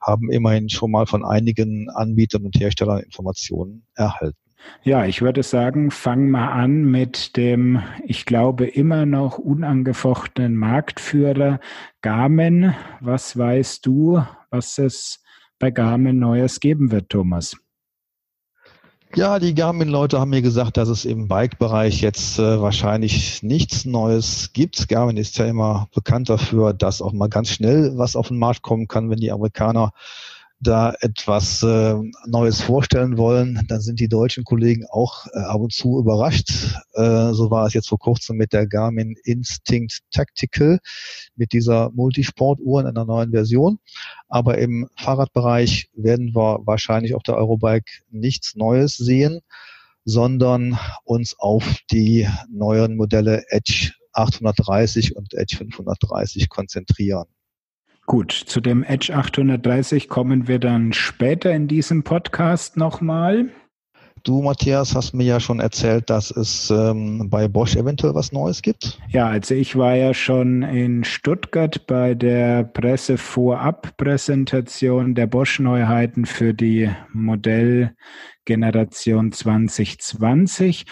haben 0.01 0.31
immerhin 0.31 0.69
schon 0.69 0.91
mal 0.91 1.07
von 1.07 1.25
einigen 1.25 1.91
Anbietern 1.91 2.45
und 2.45 2.59
Herstellern 2.59 3.01
Informationen 3.01 3.85
erhalten. 3.95 4.37
Ja, 4.83 5.07
ich 5.07 5.23
würde 5.23 5.43
sagen, 5.43 5.91
fang 5.91 6.31
mal 6.31 6.53
an 6.53 6.85
mit 6.85 7.37
dem, 7.37 7.83
ich 8.05 8.27
glaube, 8.27 8.67
immer 8.67 9.07
noch 9.07 9.39
unangefochtenen 9.39 10.55
Marktführer 10.55 11.61
Garmin. 12.03 12.75
Was 13.01 13.37
weißt 13.37 13.85
du, 13.87 14.23
was 14.51 14.79
es 14.79 15.23
bei 15.59 15.71
Garmin 15.71 16.19
Neues 16.19 16.61
geben 16.61 16.91
wird, 16.91 17.09
Thomas? 17.11 17.57
Ja, 19.17 19.41
die 19.41 19.57
Garmin-Leute 19.57 20.21
haben 20.21 20.31
mir 20.31 20.41
gesagt, 20.41 20.77
dass 20.77 20.89
es 20.89 21.05
im 21.05 21.27
Bike-Bereich 21.27 22.01
jetzt 22.01 22.39
äh, 22.39 22.61
wahrscheinlich 22.61 23.43
nichts 23.43 23.85
Neues 23.85 24.53
gibt. 24.53 24.89
Garmin 24.89 25.17
ist 25.17 25.37
ja 25.37 25.47
immer 25.47 25.89
bekannt 25.93 26.29
dafür, 26.29 26.73
dass 26.73 27.03
auch 27.03 27.13
mal 27.13 27.29
ganz 27.29 27.49
schnell 27.49 27.99
was 27.99 28.15
auf 28.15 28.29
den 28.29 28.39
Markt 28.39 28.63
kommen 28.63 28.87
kann, 28.87 29.11
wenn 29.11 29.19
die 29.19 29.33
Amerikaner 29.33 29.93
da 30.61 30.95
etwas 31.01 31.63
äh, 31.63 31.95
Neues 32.27 32.61
vorstellen 32.61 33.17
wollen, 33.17 33.65
dann 33.69 33.81
sind 33.81 33.99
die 33.99 34.09
deutschen 34.09 34.45
Kollegen 34.45 34.85
auch 34.91 35.27
äh, 35.33 35.39
ab 35.39 35.61
und 35.61 35.73
zu 35.73 35.99
überrascht. 35.99 36.51
Äh, 36.93 37.33
so 37.33 37.51
war 37.51 37.67
es 37.67 37.73
jetzt 37.73 37.89
vor 37.89 37.99
kurzem 37.99 38.37
mit 38.37 38.53
der 38.53 38.67
Garmin 38.67 39.17
Instinct 39.25 40.01
Tactical, 40.11 40.79
mit 41.35 41.53
dieser 41.53 41.91
Multisportuhr 41.93 42.83
in 42.83 42.87
einer 42.87 43.07
neuen 43.07 43.31
Version. 43.31 43.79
Aber 44.29 44.59
im 44.59 44.89
Fahrradbereich 44.97 45.89
werden 45.95 46.35
wir 46.35 46.61
wahrscheinlich 46.65 47.15
auf 47.15 47.23
der 47.23 47.37
Eurobike 47.37 47.91
nichts 48.11 48.55
Neues 48.55 48.97
sehen, 48.97 49.41
sondern 50.05 50.79
uns 51.05 51.39
auf 51.39 51.79
die 51.91 52.29
neuen 52.51 52.97
Modelle 52.97 53.45
Edge 53.49 53.93
830 54.13 55.17
und 55.17 55.33
Edge 55.35 55.57
530 55.57 56.51
konzentrieren. 56.51 57.27
Gut, 58.11 58.33
zu 58.33 58.61
dem 58.61 58.83
Edge 58.83 59.15
830 59.15 60.09
kommen 60.09 60.49
wir 60.49 60.59
dann 60.59 60.93
später 60.93 61.53
in 61.53 61.69
diesem 61.69 62.03
Podcast 62.03 62.77
nochmal. 62.77 63.51
Du, 64.25 64.43
Matthias, 64.43 64.97
hast 64.97 65.15
mir 65.15 65.23
ja 65.23 65.39
schon 65.39 65.61
erzählt, 65.61 66.11
dass 66.11 66.33
es 66.33 66.71
ähm, 66.71 67.31
bei 67.31 67.47
Bosch 67.47 67.77
eventuell 67.77 68.17
was 68.17 68.33
Neues 68.33 68.63
gibt. 68.63 68.99
Ja, 69.11 69.29
also 69.29 69.55
ich 69.55 69.77
war 69.77 69.95
ja 69.95 70.13
schon 70.13 70.63
in 70.63 71.05
Stuttgart 71.05 71.87
bei 71.87 72.15
der 72.15 72.65
Pressevorab-Präsentation 72.65 75.15
der 75.15 75.29
Bosch-Neuheiten 75.29 76.27
für 76.27 76.53
die 76.53 76.91
Modellgeneration 78.51 79.31
2020. 79.31 80.85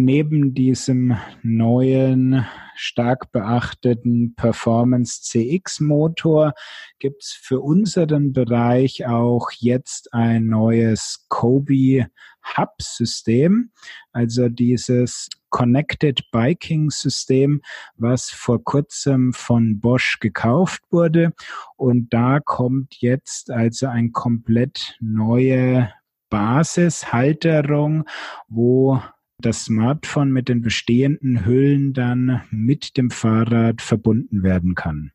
Neben 0.00 0.52
diesem 0.52 1.16
neuen 1.44 2.44
stark 2.74 3.30
beachteten 3.30 4.34
Performance 4.34 5.22
CX 5.22 5.78
Motor 5.78 6.54
gibt 6.98 7.22
es 7.22 7.30
für 7.30 7.60
unseren 7.60 8.32
Bereich 8.32 9.06
auch 9.06 9.52
jetzt 9.52 10.12
ein 10.12 10.46
neues 10.46 11.24
Kobe 11.28 12.08
Hub 12.56 12.72
System, 12.80 13.70
also 14.12 14.48
dieses 14.48 15.28
Connected 15.50 16.20
Biking 16.32 16.90
System, 16.90 17.62
was 17.96 18.30
vor 18.30 18.64
kurzem 18.64 19.32
von 19.32 19.78
Bosch 19.78 20.18
gekauft 20.18 20.82
wurde. 20.90 21.32
Und 21.76 22.12
da 22.12 22.40
kommt 22.40 22.96
jetzt 23.00 23.52
also 23.52 23.86
ein 23.86 24.10
komplett 24.10 24.96
neue 25.00 25.92
Basishalterung, 26.30 28.04
wo 28.48 29.00
das 29.38 29.64
Smartphone 29.64 30.32
mit 30.32 30.48
den 30.48 30.62
bestehenden 30.62 31.44
Hüllen 31.44 31.92
dann 31.92 32.42
mit 32.50 32.96
dem 32.96 33.10
Fahrrad 33.10 33.82
verbunden 33.82 34.42
werden 34.42 34.74
kann. 34.74 35.12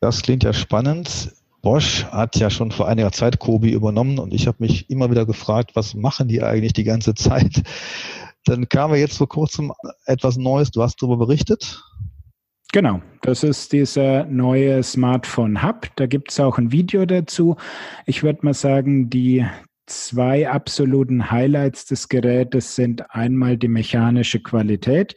Das 0.00 0.22
klingt 0.22 0.44
ja 0.44 0.52
spannend. 0.52 1.34
Bosch 1.62 2.04
hat 2.06 2.36
ja 2.36 2.48
schon 2.48 2.70
vor 2.70 2.88
einiger 2.88 3.12
Zeit 3.12 3.38
Kobi 3.38 3.72
übernommen 3.72 4.18
und 4.18 4.32
ich 4.32 4.46
habe 4.46 4.58
mich 4.60 4.88
immer 4.88 5.10
wieder 5.10 5.26
gefragt, 5.26 5.72
was 5.74 5.94
machen 5.94 6.28
die 6.28 6.42
eigentlich 6.42 6.72
die 6.72 6.84
ganze 6.84 7.14
Zeit? 7.14 7.62
Dann 8.46 8.68
kam 8.68 8.92
ja 8.92 8.96
jetzt 8.96 9.18
vor 9.18 9.28
kurzem 9.28 9.72
etwas 10.06 10.38
Neues, 10.38 10.70
du 10.70 10.82
hast 10.82 11.02
darüber 11.02 11.18
berichtet. 11.18 11.82
Genau, 12.72 13.02
das 13.22 13.42
ist 13.42 13.72
dieser 13.72 14.24
neue 14.26 14.82
Smartphone 14.82 15.62
Hub. 15.62 15.88
Da 15.96 16.06
gibt 16.06 16.30
es 16.30 16.40
auch 16.40 16.56
ein 16.56 16.70
Video 16.70 17.04
dazu. 17.04 17.56
Ich 18.06 18.22
würde 18.22 18.38
mal 18.42 18.54
sagen, 18.54 19.10
die 19.10 19.44
zwei 19.86 20.48
absoluten 20.48 21.30
Highlights 21.30 21.86
des 21.86 22.08
Gerätes 22.08 22.74
sind 22.74 23.10
einmal 23.10 23.56
die 23.56 23.68
mechanische 23.68 24.40
Qualität. 24.40 25.14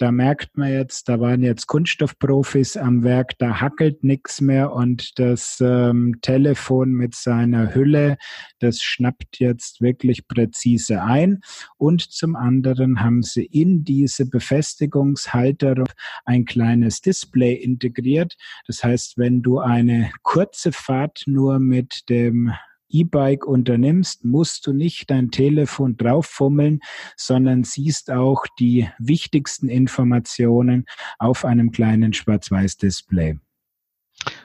Da 0.00 0.12
merkt 0.12 0.56
man 0.56 0.72
jetzt, 0.72 1.10
da 1.10 1.20
waren 1.20 1.42
jetzt 1.42 1.66
Kunststoffprofis 1.66 2.78
am 2.78 3.04
Werk, 3.04 3.36
da 3.36 3.60
hackelt 3.60 4.02
nichts 4.02 4.40
mehr 4.40 4.72
und 4.72 5.18
das 5.18 5.58
ähm, 5.60 6.16
Telefon 6.22 6.92
mit 6.92 7.14
seiner 7.14 7.74
Hülle, 7.74 8.16
das 8.60 8.80
schnappt 8.80 9.40
jetzt 9.40 9.82
wirklich 9.82 10.26
präzise 10.26 11.02
ein. 11.02 11.42
Und 11.76 12.00
zum 12.00 12.34
anderen 12.34 13.00
haben 13.00 13.22
sie 13.22 13.44
in 13.44 13.84
diese 13.84 14.24
Befestigungshalterung 14.24 15.90
ein 16.24 16.46
kleines 16.46 17.02
Display 17.02 17.52
integriert. 17.52 18.36
Das 18.66 18.82
heißt, 18.82 19.18
wenn 19.18 19.42
du 19.42 19.58
eine 19.58 20.10
kurze 20.22 20.72
Fahrt 20.72 21.24
nur 21.26 21.58
mit 21.58 22.08
dem 22.08 22.54
E-Bike 22.90 23.46
unternimmst, 23.46 24.24
musst 24.24 24.66
du 24.66 24.72
nicht 24.72 25.10
dein 25.10 25.30
Telefon 25.30 25.96
drauffummeln, 25.96 26.80
sondern 27.16 27.64
siehst 27.64 28.10
auch 28.10 28.44
die 28.58 28.88
wichtigsten 28.98 29.68
Informationen 29.68 30.84
auf 31.18 31.44
einem 31.44 31.70
kleinen 31.70 32.12
Schwarz-Weiß-Display. 32.12 33.38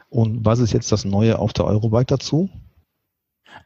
Und 0.10 0.46
was 0.46 0.60
ist 0.60 0.74
jetzt 0.74 0.92
das 0.92 1.06
Neue 1.06 1.40
auf 1.40 1.54
der 1.54 1.66
Eurobike 1.66 2.06
dazu? 2.06 2.50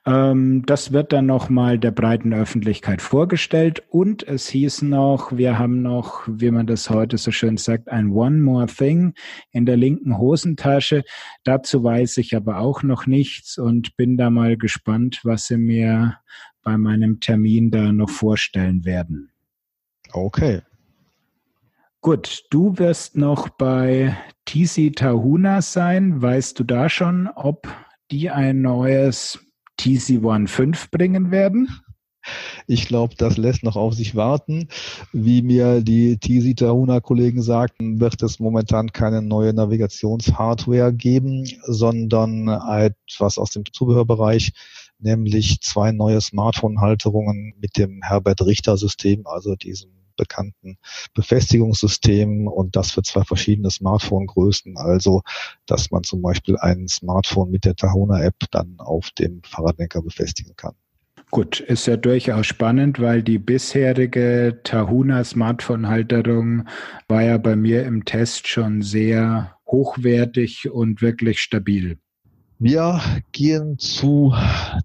Ähm, 0.05 0.63
das 0.65 0.91
wird 0.91 1.13
dann 1.13 1.25
nochmal 1.25 1.77
der 1.77 1.91
breiten 1.91 2.33
Öffentlichkeit 2.33 3.01
vorgestellt 3.01 3.83
und 3.89 4.27
es 4.27 4.47
hieß 4.49 4.83
noch, 4.83 5.35
wir 5.35 5.59
haben 5.59 5.81
noch, 5.81 6.23
wie 6.27 6.51
man 6.51 6.67
das 6.67 6.89
heute 6.89 7.17
so 7.17 7.31
schön 7.31 7.57
sagt, 7.57 7.89
ein 7.89 8.11
One 8.11 8.39
More 8.39 8.67
Thing 8.67 9.13
in 9.51 9.65
der 9.65 9.77
linken 9.77 10.17
Hosentasche. 10.17 11.03
Dazu 11.43 11.83
weiß 11.83 12.17
ich 12.17 12.35
aber 12.35 12.59
auch 12.59 12.83
noch 12.83 13.05
nichts 13.05 13.57
und 13.57 13.97
bin 13.97 14.17
da 14.17 14.29
mal 14.29 14.57
gespannt, 14.57 15.19
was 15.23 15.47
sie 15.47 15.57
mir 15.57 16.17
bei 16.63 16.77
meinem 16.77 17.19
Termin 17.19 17.71
da 17.71 17.91
noch 17.91 18.09
vorstellen 18.09 18.85
werden. 18.85 19.31
Okay. 20.11 20.61
Gut, 22.01 22.45
du 22.49 22.77
wirst 22.77 23.17
noch 23.17 23.49
bei 23.49 24.17
TC 24.45 24.95
Tahuna 24.95 25.61
sein. 25.61 26.21
Weißt 26.21 26.57
du 26.57 26.63
da 26.63 26.89
schon, 26.89 27.27
ob 27.35 27.67
die 28.09 28.29
ein 28.29 28.61
neues 28.61 29.39
TC15 29.79 30.91
bringen 30.91 31.31
werden? 31.31 31.69
Ich 32.67 32.87
glaube, 32.87 33.15
das 33.17 33.37
lässt 33.37 33.63
noch 33.63 33.75
auf 33.75 33.93
sich 33.93 34.15
warten. 34.15 34.67
Wie 35.13 35.41
mir 35.41 35.81
die 35.81 36.17
TC 36.17 36.57
Tahuna-Kollegen 36.57 37.41
sagten, 37.41 37.99
wird 37.99 38.21
es 38.21 38.39
momentan 38.39 38.91
keine 38.91 39.21
neue 39.21 39.53
Navigationshardware 39.53 40.93
geben, 40.93 41.49
sondern 41.63 42.47
etwas 42.47 43.37
aus 43.37 43.51
dem 43.51 43.63
Zubehörbereich, 43.71 44.51
nämlich 44.99 45.61
zwei 45.61 45.91
neue 45.91 46.21
Smartphone-Halterungen 46.21 47.53
mit 47.59 47.77
dem 47.77 48.01
Herbert-Richter-System, 48.03 49.25
also 49.25 49.55
diesem 49.55 49.91
bekannten 50.19 50.77
Befestigungssystemen 51.13 52.47
und 52.47 52.75
das 52.75 52.91
für 52.91 53.01
zwei 53.01 53.23
verschiedene 53.23 53.71
Smartphone-Größen. 53.71 54.77
Also, 54.77 55.21
dass 55.65 55.89
man 55.89 56.03
zum 56.03 56.21
Beispiel 56.21 56.57
ein 56.57 56.87
Smartphone 56.87 57.49
mit 57.49 57.65
der 57.65 57.75
Tahona-App 57.75 58.35
dann 58.51 58.75
auf 58.79 59.09
dem 59.17 59.41
Fahrradlenker 59.43 60.01
befestigen 60.01 60.55
kann. 60.55 60.75
Gut, 61.31 61.59
ist 61.59 61.85
ja 61.85 61.95
durchaus 61.95 62.47
spannend, 62.47 62.99
weil 62.99 63.21
die 63.21 63.37
bisherige 63.37 64.61
Tahuna 64.63 65.23
Smartphone-Halterung 65.23 66.67
war 67.07 67.21
ja 67.21 67.37
bei 67.37 67.55
mir 67.55 67.85
im 67.85 68.03
Test 68.03 68.47
schon 68.47 68.81
sehr 68.81 69.55
hochwertig 69.67 70.71
und 70.71 71.03
wirklich 71.03 71.39
stabil. 71.39 71.99
Wir 72.61 72.99
gehen 73.31 73.77
zu 73.79 74.33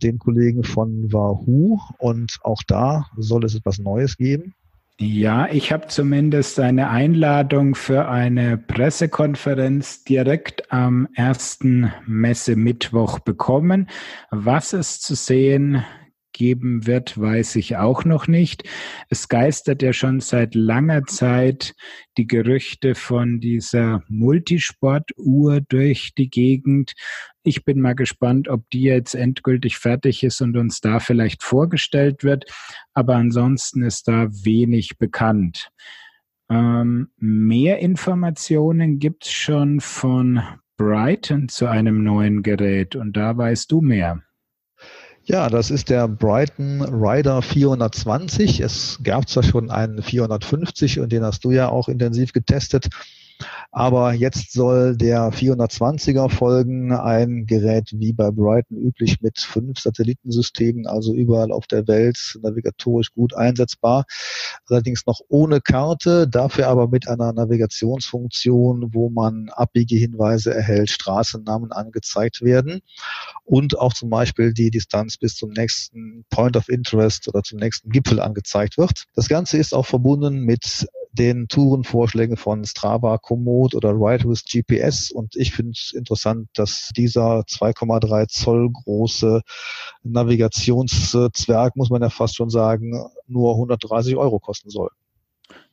den 0.01 0.21
Kollegen 0.21 0.63
von 0.63 1.13
Wahoo 1.13 1.81
und 1.99 2.39
auch 2.43 2.63
da 2.67 3.07
soll 3.17 3.45
es 3.45 3.57
etwas 3.57 3.79
Neues 3.79 4.17
geben. 4.17 4.55
Ja, 5.01 5.49
ich 5.51 5.73
habe 5.73 5.89
zumindest 5.89 6.61
eine 6.61 6.89
Einladung 6.89 7.75
für 7.75 8.09
eine 8.09 8.57
Pressekonferenz 8.57 10.05
direkt 10.05 10.71
am 10.73 11.09
ersten 11.15 11.93
Messemittwoch 12.07 13.19
bekommen. 13.19 13.89
Was 14.31 14.73
es 14.73 15.01
zu 15.01 15.17
sehen 15.17 15.85
geben 16.35 16.87
wird, 16.87 17.19
weiß 17.19 17.57
ich 17.57 17.79
auch 17.79 18.05
noch 18.05 18.29
nicht. 18.29 18.65
Es 19.09 19.29
geistert 19.29 19.83
ja 19.83 19.95
schon 19.95 20.21
seit 20.21 20.55
langer 20.55 21.05
Zeit 21.05 21.75
die 22.19 22.27
Gerüchte 22.27 22.95
von 22.95 23.41
dieser 23.41 24.03
Multisportuhr 24.09 25.63
durch 25.63 26.13
die 26.19 26.29
Gegend. 26.29 26.93
Ich 27.43 27.65
bin 27.65 27.81
mal 27.81 27.95
gespannt, 27.95 28.49
ob 28.49 28.69
die 28.71 28.83
jetzt 28.83 29.15
endgültig 29.15 29.79
fertig 29.79 30.23
ist 30.23 30.43
und 30.43 30.59
uns 30.59 30.81
da 30.81 31.01
vielleicht 31.01 31.43
vorgestellt 31.43 32.23
wird. 32.23 32.45
Aber 32.93 33.17
ansonsten 33.17 33.83
ist 33.83 34.07
da 34.09 34.29
wenig 34.31 34.99
bekannt. 34.99 35.71
Ähm, 36.51 37.09
mehr 37.17 37.79
Informationen 37.79 38.99
gibt's 38.99 39.31
schon 39.31 39.81
von 39.81 40.43
Brighton 40.77 41.49
zu 41.49 41.67
einem 41.67 42.03
neuen 42.03 42.43
Gerät 42.43 42.97
und 42.97 43.17
da 43.17 43.37
weißt 43.37 43.71
du 43.71 43.81
mehr. 43.81 44.23
Ja, 45.27 45.49
das 45.49 45.71
ist 45.71 45.89
der 45.89 46.07
Brighton 46.07 46.83
Rider 46.83 47.41
420. 47.41 48.61
Es 48.61 48.99
gab 49.03 49.27
zwar 49.29 49.43
schon 49.43 49.71
einen 49.71 50.03
450 50.03 51.01
und 51.01 51.13
den 51.13 51.25
hast 51.25 51.45
du 51.45 51.51
ja 51.51 51.71
auch 51.71 51.89
intensiv 51.89 52.35
getestet. 52.35 52.89
Aber 53.73 54.13
jetzt 54.13 54.53
soll 54.53 54.97
der 54.97 55.33
420er 55.33 56.31
folgen, 56.31 56.93
ein 56.93 57.47
Gerät 57.47 57.91
wie 57.93 58.13
bei 58.13 58.31
Brighton 58.31 58.77
üblich 58.77 59.21
mit 59.21 59.39
fünf 59.41 59.81
Satellitensystemen, 59.81 60.87
also 60.87 61.13
überall 61.13 61.51
auf 61.51 61.67
der 61.67 61.89
Welt 61.89 62.39
navigatorisch 62.41 63.13
gut 63.13 63.35
einsetzbar. 63.35 64.05
Allerdings 64.69 65.07
noch 65.07 65.21
ohne 65.29 65.61
Karte, 65.61 66.29
dafür 66.29 66.69
aber 66.69 66.89
mit 66.89 67.09
einer 67.09 67.33
Navigationsfunktion, 67.33 68.95
wo 68.95 69.11
man 69.11 69.49
Abbiegehinweise 69.51 70.55
erhält, 70.55 70.91
Straßennamen 70.91 71.73
angezeigt 71.73 72.43
werden 72.43 72.81
und 73.45 73.79
auch 73.79 73.93
zum 73.93 74.11
Beispiel 74.11 74.55
die 74.55 74.71
Distanz 74.71 75.17
bis 75.17 75.35
zum 75.35 75.51
nächsten 75.51 76.25
Point 76.31 76.57
of 76.57 76.69
Interest 76.69 77.29
oder 77.29 77.43
zum 77.43 77.59
nächsten 77.59 77.91
Gipfel 77.91 78.21
angezeigt 78.21 78.79
wird. 78.79 79.05
Das 79.15 79.29
Ganze 79.29 79.59
ist 79.59 79.75
auch 79.75 79.87
verbunden 79.87 80.41
mit 80.41 80.87
den 81.15 81.49
Tourenvorschlägen 81.49 82.37
von 82.37 82.65
Strava, 82.65 83.19
Komoot 83.19 83.75
oder 83.75 83.91
Ride 83.91 84.29
with 84.29 84.45
GPS. 84.45 85.11
Und 85.11 85.37
ich 85.37 85.53
finde 85.53 85.73
es 85.73 85.93
interessant, 85.93 86.49
dass 86.55 86.91
dieser 86.97 87.41
2,3 87.41 88.29
Zoll 88.29 88.71
große 88.71 89.43
Navigationszwerg, 90.03 91.77
muss 91.77 91.91
man 91.91 92.03
ja 92.03 92.11
fast 92.11 92.37
schon 92.37 92.51
sagen, 92.51 93.09
nur 93.27 93.53
130 93.53 94.17
Euro 94.17 94.41
kosten 94.41 94.71
soll. 94.71 94.91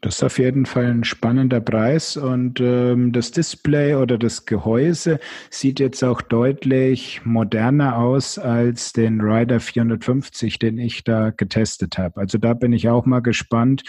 Das 0.02 0.16
ist 0.16 0.24
auf 0.24 0.40
jeden 0.40 0.66
Fall 0.66 0.88
ein 0.88 1.04
spannender 1.04 1.62
Preis 1.62 2.18
und 2.18 2.60
ähm, 2.60 3.12
das 3.12 3.30
Display 3.30 3.94
oder 3.94 4.18
das 4.18 4.46
Gehäuse 4.46 5.20
sieht 5.52 5.80
jetzt 5.80 6.04
auch 6.04 6.24
deutlich 6.24 7.24
moderner 7.24 7.98
aus 7.98 8.40
als 8.40 8.94
den 8.94 9.22
Rider 9.22 9.60
450, 9.60 10.58
den 10.58 10.80
ich 10.80 11.04
da 11.04 11.30
getestet 11.30 12.00
habe. 12.00 12.20
Also 12.20 12.40
da 12.40 12.56
bin 12.56 12.74
ich 12.74 12.90
auch 12.90 13.06
mal 13.06 13.22
gespannt. 13.22 13.84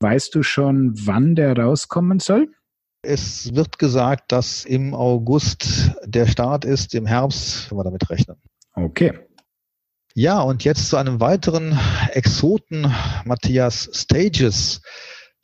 Weißt 0.00 0.34
du 0.34 0.42
schon, 0.42 0.92
wann 1.06 1.34
der 1.34 1.56
rauskommen 1.56 2.20
soll? 2.20 2.48
Es 3.00 3.54
wird 3.54 3.78
gesagt, 3.78 4.32
dass 4.32 4.66
im 4.66 4.94
August 4.94 5.92
der 6.04 6.26
Start 6.26 6.66
ist, 6.66 6.94
im 6.94 7.06
Herbst 7.06 7.68
können 7.68 7.78
wir 7.78 7.84
damit 7.84 8.10
rechnen. 8.10 8.36
Okay. 8.74 9.18
Ja, 10.16 10.40
und 10.42 10.62
jetzt 10.62 10.90
zu 10.90 10.96
einem 10.96 11.20
weiteren 11.20 11.78
Exoten, 12.12 12.92
Matthias 13.24 13.90
Stages. 13.92 14.80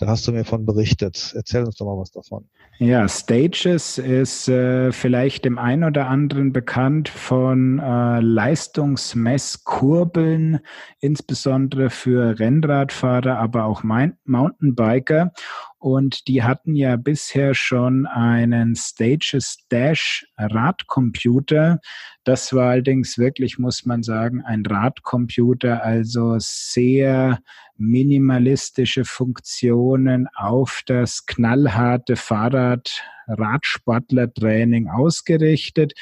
Da 0.01 0.07
hast 0.07 0.27
du 0.27 0.33
mir 0.33 0.47
von 0.47 0.65
berichtet. 0.65 1.35
Erzähl 1.37 1.63
uns 1.63 1.77
doch 1.77 1.85
mal 1.85 2.01
was 2.01 2.11
davon. 2.11 2.49
Ja, 2.79 3.07
Stages 3.07 3.99
ist 3.99 4.49
äh, 4.49 4.93
vielleicht 4.93 5.45
dem 5.45 5.59
einen 5.59 5.85
oder 5.85 6.09
anderen 6.09 6.55
bekannt 6.55 7.11
von 7.11 7.79
äh, 7.79 8.21
Leistungsmesskurbeln, 8.21 10.61
insbesondere 11.01 11.91
für 11.91 12.39
Rennradfahrer, 12.39 13.39
aber 13.39 13.67
auch 13.67 13.83
Mountainbiker. 13.83 15.33
Und 15.79 16.29
die 16.29 16.43
hatten 16.43 16.77
ja 16.77 16.97
bisher 16.97 17.55
schon 17.55 18.07
einen 18.07 18.77
Stages 18.77 19.59
Dash 19.69 20.27
Radcomputer. 20.39 21.79
Das 22.25 22.53
war 22.53 22.71
allerdings 22.71 23.17
wirklich, 23.17 23.59
muss 23.59 23.87
man 23.87 24.03
sagen, 24.03 24.43
ein 24.43 24.65
Radcomputer, 24.67 25.83
also 25.83 26.37
sehr 26.39 27.39
minimalistische 27.79 29.07
Funktionen 29.07 30.29
auf 30.35 30.83
das 30.85 31.25
knallharte 31.25 32.17
Fahrrad 32.17 33.03
Radsportlertraining 33.27 34.89
ausgerichtet. 34.89 35.95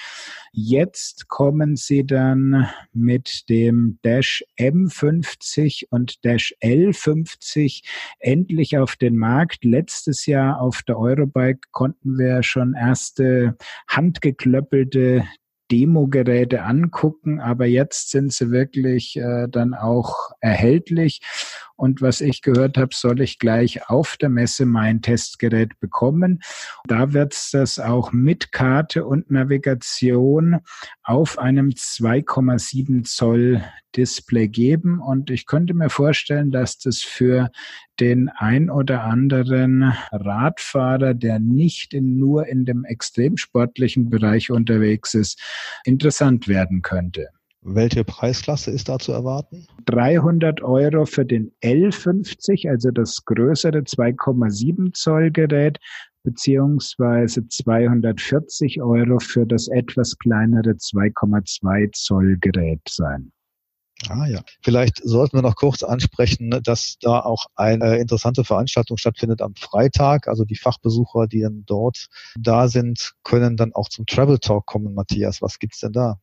Jetzt 0.52 1.28
kommen 1.28 1.76
sie 1.76 2.04
dann 2.04 2.68
mit 2.92 3.48
dem 3.48 3.98
Dash 4.02 4.42
M50 4.58 5.84
und 5.90 6.24
Dash 6.24 6.54
L50 6.62 7.84
endlich 8.18 8.76
auf 8.78 8.96
den 8.96 9.16
Markt. 9.16 9.64
Letztes 9.64 10.26
Jahr 10.26 10.60
auf 10.60 10.82
der 10.82 10.98
Eurobike 10.98 11.68
konnten 11.70 12.18
wir 12.18 12.42
schon 12.42 12.74
erste 12.74 13.56
handgeklöppelte 13.88 15.24
Demogeräte 15.70 16.62
angucken, 16.62 17.40
aber 17.40 17.66
jetzt 17.66 18.10
sind 18.10 18.32
sie 18.32 18.50
wirklich 18.50 19.16
äh, 19.16 19.48
dann 19.48 19.74
auch 19.74 20.30
erhältlich. 20.40 21.20
Und 21.78 22.02
was 22.02 22.20
ich 22.20 22.42
gehört 22.42 22.76
habe, 22.76 22.92
soll 22.92 23.20
ich 23.20 23.38
gleich 23.38 23.88
auf 23.88 24.16
der 24.16 24.30
Messe 24.30 24.66
mein 24.66 25.00
Testgerät 25.00 25.78
bekommen. 25.78 26.40
Da 26.88 27.12
wird 27.12 27.34
es 27.34 27.50
das 27.52 27.78
auch 27.78 28.10
mit 28.10 28.50
Karte 28.50 29.06
und 29.06 29.30
Navigation 29.30 30.58
auf 31.04 31.38
einem 31.38 31.68
2,7 31.68 33.04
Zoll 33.04 33.62
Display 33.96 34.48
geben. 34.48 35.00
Und 35.00 35.30
ich 35.30 35.46
könnte 35.46 35.72
mir 35.72 35.88
vorstellen, 35.88 36.50
dass 36.50 36.78
das 36.78 37.02
für 37.02 37.52
den 38.00 38.28
ein 38.28 38.70
oder 38.70 39.04
anderen 39.04 39.92
Radfahrer, 40.10 41.14
der 41.14 41.38
nicht 41.38 41.94
in, 41.94 42.18
nur 42.18 42.48
in 42.48 42.64
dem 42.64 42.84
extremsportlichen 42.84 44.10
Bereich 44.10 44.50
unterwegs 44.50 45.14
ist, 45.14 45.40
interessant 45.84 46.48
werden 46.48 46.82
könnte. 46.82 47.28
Welche 47.70 48.02
Preisklasse 48.02 48.70
ist 48.70 48.88
da 48.88 48.98
zu 48.98 49.12
erwarten? 49.12 49.66
300 49.84 50.62
Euro 50.62 51.04
für 51.04 51.26
den 51.26 51.52
L50, 51.62 52.66
also 52.66 52.90
das 52.90 53.22
größere 53.26 53.80
2,7 53.80 54.94
Zoll 54.94 55.30
Gerät, 55.30 55.78
beziehungsweise 56.22 57.46
240 57.46 58.80
Euro 58.80 59.18
für 59.18 59.46
das 59.46 59.68
etwas 59.68 60.16
kleinere 60.18 60.70
2,2 60.70 61.92
Zoll 61.92 62.38
Gerät 62.40 62.80
sein. 62.88 63.32
Ah 64.08 64.26
ja, 64.26 64.40
vielleicht 64.62 65.02
sollten 65.04 65.36
wir 65.36 65.42
noch 65.42 65.56
kurz 65.56 65.82
ansprechen, 65.82 66.60
dass 66.62 66.96
da 67.00 67.20
auch 67.20 67.46
eine 67.54 67.98
interessante 67.98 68.44
Veranstaltung 68.44 68.96
stattfindet 68.96 69.42
am 69.42 69.54
Freitag. 69.56 70.28
Also 70.28 70.44
die 70.44 70.56
Fachbesucher, 70.56 71.26
die 71.26 71.40
dann 71.42 71.64
dort 71.66 72.06
da 72.38 72.68
sind, 72.68 73.12
können 73.24 73.58
dann 73.58 73.74
auch 73.74 73.90
zum 73.90 74.06
Travel 74.06 74.38
Talk 74.38 74.64
kommen. 74.64 74.94
Matthias, 74.94 75.42
was 75.42 75.58
gibt's 75.58 75.80
denn 75.80 75.92
da? 75.92 76.18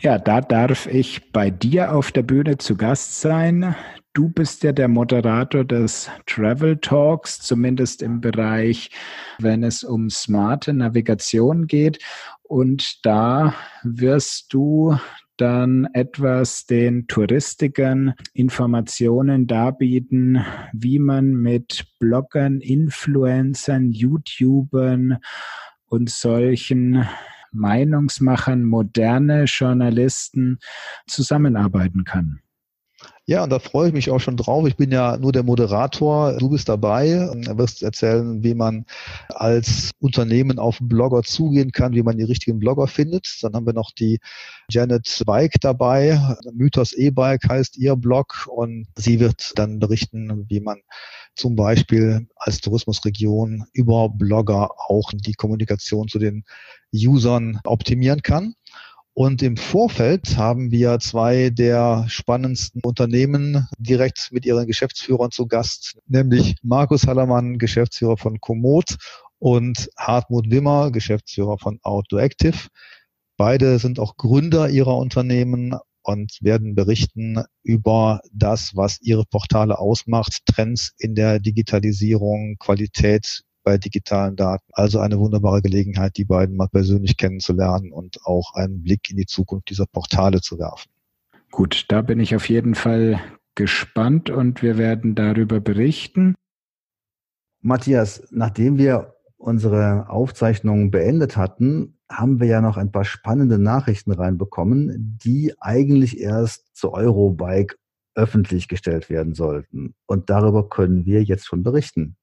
Ja, 0.00 0.18
da 0.18 0.40
darf 0.40 0.86
ich 0.86 1.32
bei 1.32 1.50
dir 1.50 1.94
auf 1.94 2.12
der 2.12 2.22
Bühne 2.22 2.58
zu 2.58 2.76
Gast 2.76 3.20
sein. 3.20 3.74
Du 4.14 4.28
bist 4.28 4.62
ja 4.62 4.72
der 4.72 4.88
Moderator 4.88 5.64
des 5.64 6.10
Travel 6.26 6.76
Talks, 6.78 7.40
zumindest 7.40 8.02
im 8.02 8.20
Bereich, 8.20 8.90
wenn 9.38 9.62
es 9.62 9.84
um 9.84 10.10
smarte 10.10 10.72
Navigation 10.72 11.66
geht. 11.66 11.98
Und 12.42 13.04
da 13.06 13.54
wirst 13.82 14.52
du 14.52 14.96
dann 15.38 15.88
etwas 15.94 16.66
den 16.66 17.06
Touristikern 17.06 18.14
Informationen 18.34 19.46
darbieten, 19.46 20.44
wie 20.72 20.98
man 20.98 21.32
mit 21.32 21.86
Bloggern, 21.98 22.60
Influencern, 22.60 23.90
YouTubern 23.90 25.18
und 25.86 26.10
solchen 26.10 27.06
Meinungsmachern, 27.52 28.64
moderne 28.64 29.44
Journalisten 29.44 30.58
zusammenarbeiten 31.06 32.04
kann. 32.04 32.41
Ja, 33.24 33.44
und 33.44 33.50
da 33.50 33.60
freue 33.60 33.88
ich 33.88 33.94
mich 33.94 34.10
auch 34.10 34.18
schon 34.18 34.36
drauf. 34.36 34.66
Ich 34.66 34.76
bin 34.76 34.90
ja 34.90 35.16
nur 35.16 35.30
der 35.30 35.44
Moderator. 35.44 36.36
Du 36.38 36.48
bist 36.48 36.68
dabei 36.68 37.30
und 37.30 37.46
wirst 37.56 37.80
erzählen, 37.84 38.42
wie 38.42 38.54
man 38.54 38.84
als 39.28 39.92
Unternehmen 40.00 40.58
auf 40.58 40.78
Blogger 40.80 41.22
zugehen 41.22 41.70
kann, 41.70 41.94
wie 41.94 42.02
man 42.02 42.18
die 42.18 42.24
richtigen 42.24 42.58
Blogger 42.58 42.88
findet. 42.88 43.38
Dann 43.42 43.54
haben 43.54 43.66
wir 43.66 43.74
noch 43.74 43.92
die 43.92 44.18
Janet 44.68 45.22
Bike 45.24 45.54
dabei. 45.60 46.20
Mythos 46.52 46.92
E-Bike 46.94 47.48
heißt 47.48 47.76
ihr 47.78 47.94
Blog 47.94 48.48
und 48.48 48.88
sie 48.96 49.20
wird 49.20 49.52
dann 49.56 49.78
berichten, 49.78 50.44
wie 50.48 50.60
man 50.60 50.80
zum 51.36 51.54
Beispiel 51.54 52.26
als 52.34 52.60
Tourismusregion 52.60 53.66
über 53.72 54.08
Blogger 54.08 54.72
auch 54.88 55.12
die 55.14 55.34
Kommunikation 55.34 56.08
zu 56.08 56.18
den 56.18 56.44
Usern 56.92 57.60
optimieren 57.62 58.22
kann. 58.22 58.54
Und 59.14 59.42
im 59.42 59.58
Vorfeld 59.58 60.38
haben 60.38 60.70
wir 60.70 60.98
zwei 60.98 61.50
der 61.50 62.06
spannendsten 62.08 62.80
Unternehmen 62.82 63.68
direkt 63.78 64.30
mit 64.32 64.46
ihren 64.46 64.66
Geschäftsführern 64.66 65.30
zu 65.30 65.46
Gast, 65.46 65.98
nämlich 66.06 66.56
Markus 66.62 67.06
Hallermann, 67.06 67.58
Geschäftsführer 67.58 68.16
von 68.16 68.40
Komoot 68.40 68.96
und 69.38 69.90
Hartmut 69.98 70.50
Wimmer, 70.50 70.90
Geschäftsführer 70.90 71.58
von 71.58 71.78
Outdoor 71.82 72.22
Active. 72.22 72.68
Beide 73.36 73.78
sind 73.78 73.98
auch 73.98 74.16
Gründer 74.16 74.70
ihrer 74.70 74.96
Unternehmen 74.96 75.74
und 76.02 76.38
werden 76.40 76.74
berichten 76.74 77.44
über 77.62 78.20
das, 78.32 78.74
was 78.76 78.98
ihre 79.02 79.26
Portale 79.26 79.78
ausmacht, 79.78 80.40
Trends 80.46 80.92
in 80.98 81.14
der 81.14 81.38
Digitalisierung, 81.38 82.56
Qualität 82.58 83.42
bei 83.62 83.78
digitalen 83.78 84.36
Daten. 84.36 84.64
Also 84.72 85.00
eine 85.00 85.18
wunderbare 85.18 85.62
Gelegenheit, 85.62 86.16
die 86.16 86.24
beiden 86.24 86.56
mal 86.56 86.68
persönlich 86.68 87.16
kennenzulernen 87.16 87.92
und 87.92 88.24
auch 88.24 88.54
einen 88.54 88.82
Blick 88.82 89.10
in 89.10 89.16
die 89.16 89.26
Zukunft 89.26 89.70
dieser 89.70 89.86
Portale 89.86 90.40
zu 90.40 90.58
werfen. 90.58 90.90
Gut, 91.50 91.86
da 91.88 92.02
bin 92.02 92.20
ich 92.20 92.34
auf 92.34 92.48
jeden 92.48 92.74
Fall 92.74 93.20
gespannt 93.54 94.30
und 94.30 94.62
wir 94.62 94.78
werden 94.78 95.14
darüber 95.14 95.60
berichten. 95.60 96.34
Matthias, 97.60 98.26
nachdem 98.30 98.78
wir 98.78 99.14
unsere 99.36 100.08
Aufzeichnung 100.08 100.90
beendet 100.90 101.36
hatten, 101.36 101.98
haben 102.08 102.40
wir 102.40 102.46
ja 102.46 102.60
noch 102.60 102.76
ein 102.76 102.92
paar 102.92 103.04
spannende 103.04 103.58
Nachrichten 103.58 104.12
reinbekommen, 104.12 105.18
die 105.22 105.54
eigentlich 105.60 106.18
erst 106.18 106.74
zu 106.76 106.92
Eurobike 106.92 107.76
öffentlich 108.14 108.68
gestellt 108.68 109.10
werden 109.10 109.34
sollten. 109.34 109.94
Und 110.06 110.30
darüber 110.30 110.68
können 110.68 111.06
wir 111.06 111.22
jetzt 111.22 111.46
schon 111.46 111.62
berichten. 111.62 112.16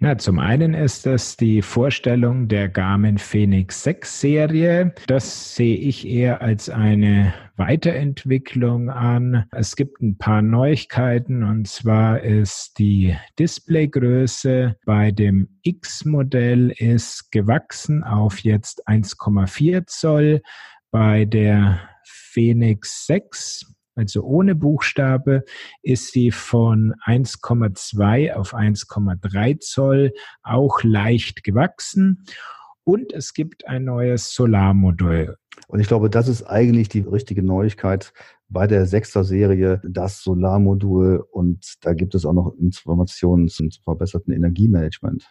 Na, 0.00 0.16
zum 0.16 0.38
einen 0.38 0.74
ist 0.74 1.06
das 1.06 1.36
die 1.36 1.60
Vorstellung 1.60 2.46
der 2.46 2.68
Garmin 2.68 3.18
Phoenix 3.18 3.82
6 3.82 4.20
Serie. 4.20 4.94
Das 5.08 5.56
sehe 5.56 5.76
ich 5.76 6.06
eher 6.06 6.40
als 6.40 6.70
eine 6.70 7.34
Weiterentwicklung 7.56 8.90
an. 8.90 9.46
Es 9.50 9.74
gibt 9.74 10.00
ein 10.00 10.16
paar 10.16 10.40
Neuigkeiten 10.40 11.42
und 11.42 11.66
zwar 11.66 12.20
ist 12.20 12.78
die 12.78 13.16
Displaygröße 13.40 14.76
bei 14.86 15.10
dem 15.10 15.48
X-Modell 15.62 16.70
ist 16.70 17.32
gewachsen 17.32 18.04
auf 18.04 18.38
jetzt 18.38 18.86
1,4 18.86 19.86
Zoll. 19.86 20.42
Bei 20.92 21.24
der 21.24 21.80
Phoenix 22.04 23.04
6 23.06 23.74
also 23.98 24.22
ohne 24.22 24.54
Buchstabe, 24.54 25.44
ist 25.82 26.12
sie 26.12 26.30
von 26.30 26.94
1,2 27.04 28.32
auf 28.32 28.54
1,3 28.54 29.58
Zoll 29.58 30.12
auch 30.42 30.84
leicht 30.84 31.42
gewachsen. 31.42 32.24
Und 32.84 33.12
es 33.12 33.34
gibt 33.34 33.66
ein 33.66 33.84
neues 33.84 34.32
Solarmodul. 34.32 35.36
Und 35.66 35.80
ich 35.80 35.88
glaube, 35.88 36.08
das 36.08 36.28
ist 36.28 36.44
eigentlich 36.44 36.88
die 36.88 37.00
richtige 37.00 37.42
Neuigkeit 37.42 38.12
bei 38.48 38.68
der 38.68 38.86
6er 38.86 39.24
Serie, 39.24 39.82
das 39.84 40.22
Solarmodul. 40.22 41.26
Und 41.32 41.74
da 41.80 41.92
gibt 41.92 42.14
es 42.14 42.24
auch 42.24 42.32
noch 42.32 42.54
Informationen 42.56 43.48
zum 43.48 43.70
verbesserten 43.82 44.32
Energiemanagement. 44.32 45.28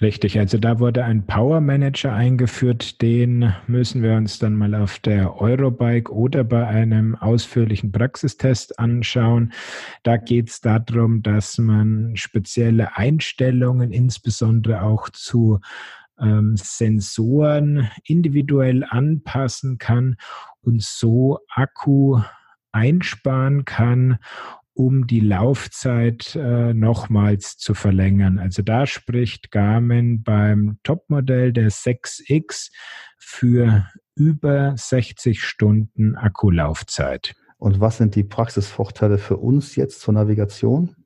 Richtig, 0.00 0.38
also 0.38 0.58
da 0.58 0.78
wurde 0.78 1.04
ein 1.04 1.26
Power 1.26 1.60
Manager 1.60 2.12
eingeführt, 2.12 3.02
den 3.02 3.52
müssen 3.66 4.02
wir 4.02 4.14
uns 4.14 4.38
dann 4.38 4.54
mal 4.56 4.74
auf 4.74 4.98
der 4.98 5.40
Eurobike 5.40 6.12
oder 6.12 6.44
bei 6.44 6.66
einem 6.66 7.14
ausführlichen 7.14 7.92
Praxistest 7.92 8.78
anschauen. 8.78 9.52
Da 10.02 10.16
geht 10.16 10.48
es 10.48 10.60
darum, 10.60 11.22
dass 11.22 11.58
man 11.58 12.16
spezielle 12.16 12.96
Einstellungen, 12.96 13.92
insbesondere 13.92 14.82
auch 14.82 15.10
zu 15.10 15.60
ähm, 16.18 16.56
Sensoren 16.56 17.90
individuell 18.04 18.84
anpassen 18.88 19.78
kann 19.78 20.16
und 20.62 20.82
so 20.82 21.40
Akku 21.54 22.20
einsparen 22.72 23.64
kann 23.64 24.18
um 24.74 25.06
die 25.06 25.20
Laufzeit 25.20 26.34
äh, 26.36 26.72
nochmals 26.74 27.56
zu 27.56 27.74
verlängern. 27.74 28.38
Also 28.38 28.62
da 28.62 28.86
spricht 28.86 29.50
Garmin 29.50 30.22
beim 30.22 30.78
Topmodell 30.82 31.52
der 31.52 31.70
6X 31.70 32.70
für 33.18 33.86
über 34.14 34.74
60 34.76 35.42
Stunden 35.42 36.16
Akkulaufzeit. 36.16 37.34
Und 37.58 37.80
was 37.80 37.98
sind 37.98 38.14
die 38.14 38.24
Praxisvorteile 38.24 39.18
für 39.18 39.36
uns 39.36 39.76
jetzt 39.76 40.00
zur 40.00 40.14
Navigation? 40.14 40.96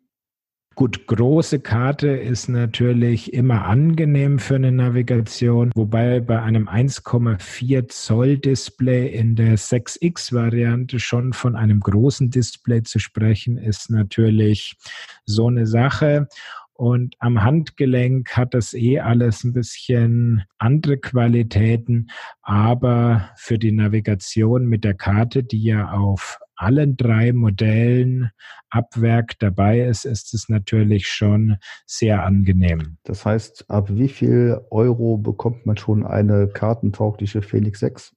Gut, 0.76 1.06
große 1.06 1.60
Karte 1.60 2.08
ist 2.08 2.48
natürlich 2.48 3.32
immer 3.32 3.64
angenehm 3.64 4.40
für 4.40 4.56
eine 4.56 4.72
Navigation, 4.72 5.70
wobei 5.76 6.18
bei 6.18 6.42
einem 6.42 6.68
1,4 6.68 7.88
Zoll 7.88 8.38
Display 8.38 9.06
in 9.06 9.36
der 9.36 9.56
6X 9.56 10.32
Variante 10.32 10.98
schon 10.98 11.32
von 11.32 11.54
einem 11.54 11.78
großen 11.78 12.30
Display 12.30 12.82
zu 12.82 12.98
sprechen, 12.98 13.56
ist 13.56 13.88
natürlich 13.88 14.76
so 15.24 15.46
eine 15.46 15.68
Sache. 15.68 16.26
Und 16.72 17.14
am 17.20 17.40
Handgelenk 17.40 18.36
hat 18.36 18.52
das 18.52 18.74
eh 18.74 18.98
alles 18.98 19.44
ein 19.44 19.52
bisschen 19.52 20.42
andere 20.58 20.98
Qualitäten, 20.98 22.10
aber 22.42 23.30
für 23.36 23.60
die 23.60 23.70
Navigation 23.70 24.66
mit 24.66 24.82
der 24.82 24.94
Karte, 24.94 25.44
die 25.44 25.62
ja 25.62 25.92
auf 25.92 26.40
allen 26.64 26.96
drei 26.96 27.32
Modellen 27.32 28.30
ab 28.70 28.88
Werk 28.96 29.38
dabei 29.38 29.80
ist, 29.82 30.04
ist 30.04 30.34
es 30.34 30.48
natürlich 30.48 31.06
schon 31.06 31.56
sehr 31.86 32.24
angenehm. 32.24 32.96
Das 33.04 33.24
heißt, 33.24 33.70
ab 33.70 33.88
wie 33.90 34.08
viel 34.08 34.60
Euro 34.70 35.18
bekommt 35.18 35.66
man 35.66 35.76
schon 35.76 36.04
eine 36.04 36.48
kartentaugliche 36.48 37.42
Phoenix 37.42 37.80
6? 37.80 38.16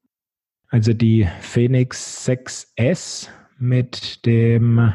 Also 0.70 0.94
die 0.94 1.28
Phoenix 1.42 2.28
6S 2.28 3.30
mit 3.60 4.26
dem 4.26 4.94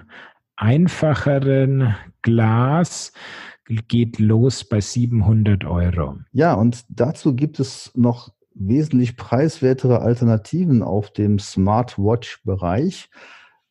einfacheren 0.57 1.95
Glas 2.23 3.13
geht 3.89 4.19
los 4.19 4.65
bei 4.65 4.81
700 4.81 5.65
Euro. 5.65 6.19
Ja, 6.33 6.55
und 6.55 6.85
dazu 6.89 7.35
gibt 7.35 7.61
es 7.61 7.91
noch 7.95 8.33
wesentlich 8.55 9.17
preiswertere 9.17 10.01
Alternativen 10.01 10.83
auf 10.83 11.11
dem 11.13 11.39
Smartwatch-Bereich, 11.39 13.09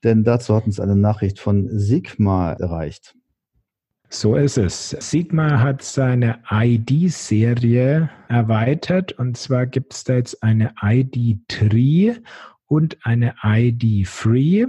denn 0.03 0.23
dazu 0.23 0.55
hat 0.55 0.65
uns 0.65 0.79
eine 0.79 0.95
Nachricht 0.95 1.39
von 1.39 1.67
Sigma 1.77 2.53
erreicht. 2.53 3.15
So 4.09 4.35
ist 4.35 4.57
es. 4.57 4.89
Sigma 4.89 5.61
hat 5.61 5.81
seine 5.81 6.39
ID-Serie 6.49 8.09
erweitert 8.27 9.13
und 9.13 9.37
zwar 9.37 9.65
gibt 9.67 9.93
es 9.93 10.03
da 10.03 10.15
jetzt 10.15 10.43
eine 10.43 10.73
ID-Tree 10.81 12.15
und 12.67 12.97
eine 13.05 13.35
ID-Free. 13.41 14.65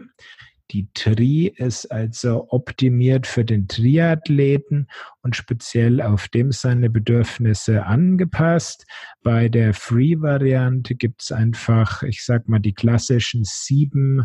Die 0.70 0.88
Tri 0.94 1.52
ist 1.56 1.86
also 1.86 2.46
optimiert 2.50 3.26
für 3.26 3.44
den 3.44 3.68
Triathleten 3.68 4.86
und 5.22 5.36
speziell 5.36 6.00
auf 6.00 6.28
dem 6.28 6.50
seine 6.52 6.88
Bedürfnisse 6.88 7.84
angepasst. 7.84 8.86
Bei 9.22 9.48
der 9.48 9.74
Free-Variante 9.74 10.94
gibt 10.94 11.22
es 11.22 11.32
einfach, 11.32 12.02
ich 12.04 12.24
sag 12.24 12.48
mal, 12.48 12.60
die 12.60 12.72
klassischen 12.72 13.42
sieben 13.44 14.24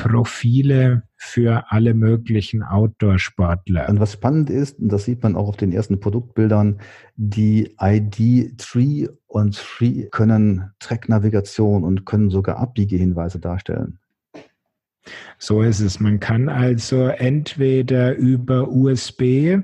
Profile 0.00 1.02
für 1.16 1.64
alle 1.68 1.92
möglichen 1.92 2.62
Outdoor-Sportler. 2.62 3.88
Und 3.90 4.00
was 4.00 4.14
spannend 4.14 4.48
ist, 4.48 4.78
und 4.78 4.88
das 4.88 5.04
sieht 5.04 5.22
man 5.22 5.36
auch 5.36 5.48
auf 5.48 5.56
den 5.58 5.72
ersten 5.72 6.00
Produktbildern, 6.00 6.80
die 7.16 7.76
ID 7.78 8.58
Tree 8.58 9.08
und 9.26 9.56
Free 9.56 10.08
können 10.10 10.70
Track-Navigation 10.78 11.84
und 11.84 12.06
können 12.06 12.30
sogar 12.30 12.56
Abbiegehinweise 12.56 13.38
darstellen. 13.40 13.98
So 15.38 15.62
ist 15.62 15.80
es. 15.80 16.00
Man 16.00 16.18
kann 16.18 16.48
also 16.48 17.06
entweder 17.06 18.14
über 18.14 18.68
USB 18.68 19.58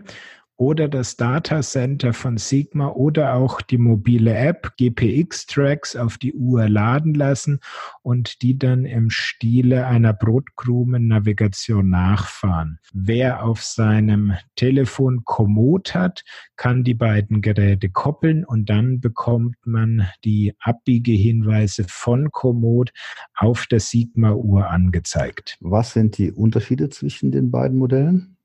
oder 0.56 0.88
das 0.88 1.16
Data 1.16 1.60
Center 1.60 2.12
von 2.12 2.38
Sigma 2.38 2.88
oder 2.88 3.34
auch 3.34 3.60
die 3.60 3.78
mobile 3.78 4.34
App 4.34 4.72
GPX-Tracks 4.78 5.96
auf 5.96 6.16
die 6.16 6.32
Uhr 6.32 6.68
laden 6.68 7.14
lassen 7.14 7.60
und 8.02 8.42
die 8.42 8.58
dann 8.58 8.86
im 8.86 9.10
Stile 9.10 9.86
einer 9.86 10.14
Brotkrumen-Navigation 10.14 11.88
nachfahren. 11.88 12.78
Wer 12.92 13.44
auf 13.44 13.62
seinem 13.62 14.32
Telefon 14.56 15.24
Komoot 15.24 15.94
hat, 15.94 16.24
kann 16.56 16.84
die 16.84 16.94
beiden 16.94 17.42
Geräte 17.42 17.90
koppeln 17.90 18.44
und 18.44 18.70
dann 18.70 19.00
bekommt 19.00 19.56
man 19.66 20.08
die 20.24 20.54
Abbiegehinweise 20.60 21.84
von 21.88 22.30
Komoot 22.32 22.92
auf 23.34 23.66
der 23.66 23.80
Sigma-Uhr 23.80 24.70
angezeigt. 24.70 25.58
Was 25.60 25.92
sind 25.92 26.16
die 26.16 26.32
Unterschiede 26.32 26.88
zwischen 26.88 27.30
den 27.30 27.50
beiden 27.50 27.76
Modellen? 27.76 28.35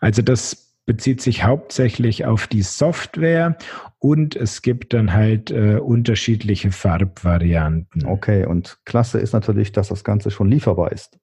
Also 0.00 0.22
das 0.22 0.64
bezieht 0.86 1.22
sich 1.22 1.44
hauptsächlich 1.44 2.26
auf 2.26 2.46
die 2.46 2.62
Software 2.62 3.56
und 3.98 4.36
es 4.36 4.60
gibt 4.60 4.92
dann 4.92 5.12
halt 5.12 5.50
äh, 5.50 5.76
unterschiedliche 5.76 6.72
Farbvarianten. 6.72 8.04
Okay, 8.04 8.44
und 8.44 8.78
klasse 8.84 9.18
ist 9.18 9.32
natürlich, 9.32 9.72
dass 9.72 9.88
das 9.88 10.04
Ganze 10.04 10.30
schon 10.30 10.50
lieferbar 10.50 10.92
ist. 10.92 11.18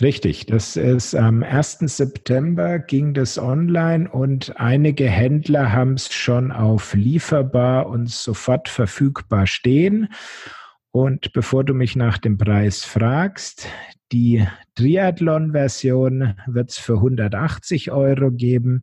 Richtig, 0.00 0.46
das 0.46 0.76
ist 0.76 1.14
am 1.14 1.42
1. 1.42 1.78
September 1.80 2.78
ging 2.78 3.14
das 3.14 3.38
online 3.38 4.08
und 4.08 4.56
einige 4.56 5.08
Händler 5.08 5.72
haben 5.72 5.94
es 5.94 6.12
schon 6.12 6.52
auf 6.52 6.94
lieferbar 6.94 7.88
und 7.88 8.08
sofort 8.08 8.68
verfügbar 8.68 9.46
stehen. 9.46 10.08
Und 10.90 11.32
bevor 11.32 11.64
du 11.64 11.74
mich 11.74 11.96
nach 11.96 12.18
dem 12.18 12.38
Preis 12.38 12.84
fragst, 12.84 13.68
die 14.12 14.46
Triathlon-Version 14.74 16.34
wird 16.46 16.70
es 16.70 16.78
für 16.78 16.94
180 16.94 17.90
Euro 17.90 18.30
geben, 18.30 18.82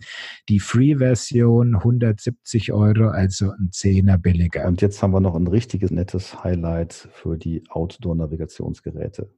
die 0.50 0.60
Free-Version 0.60 1.76
170 1.76 2.74
Euro, 2.74 3.08
also 3.08 3.52
ein 3.52 3.72
Zehner 3.72 4.18
billiger. 4.18 4.68
Und 4.68 4.82
jetzt 4.82 5.02
haben 5.02 5.12
wir 5.12 5.22
noch 5.22 5.36
ein 5.36 5.48
richtiges 5.48 5.92
nettes 5.92 6.44
Highlight 6.44 6.94
für 6.94 7.38
die 7.38 7.64
Outdoor-Navigationsgeräte. 7.70 9.30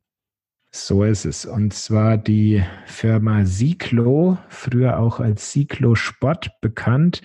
So 0.71 1.03
ist 1.03 1.25
es. 1.25 1.45
Und 1.45 1.73
zwar 1.73 2.17
die 2.17 2.61
Firma 2.85 3.45
Cyclo, 3.45 4.37
früher 4.49 4.99
auch 4.99 5.19
als 5.19 5.51
Cyclo 5.51 5.95
Sport 5.95 6.51
bekannt. 6.61 7.21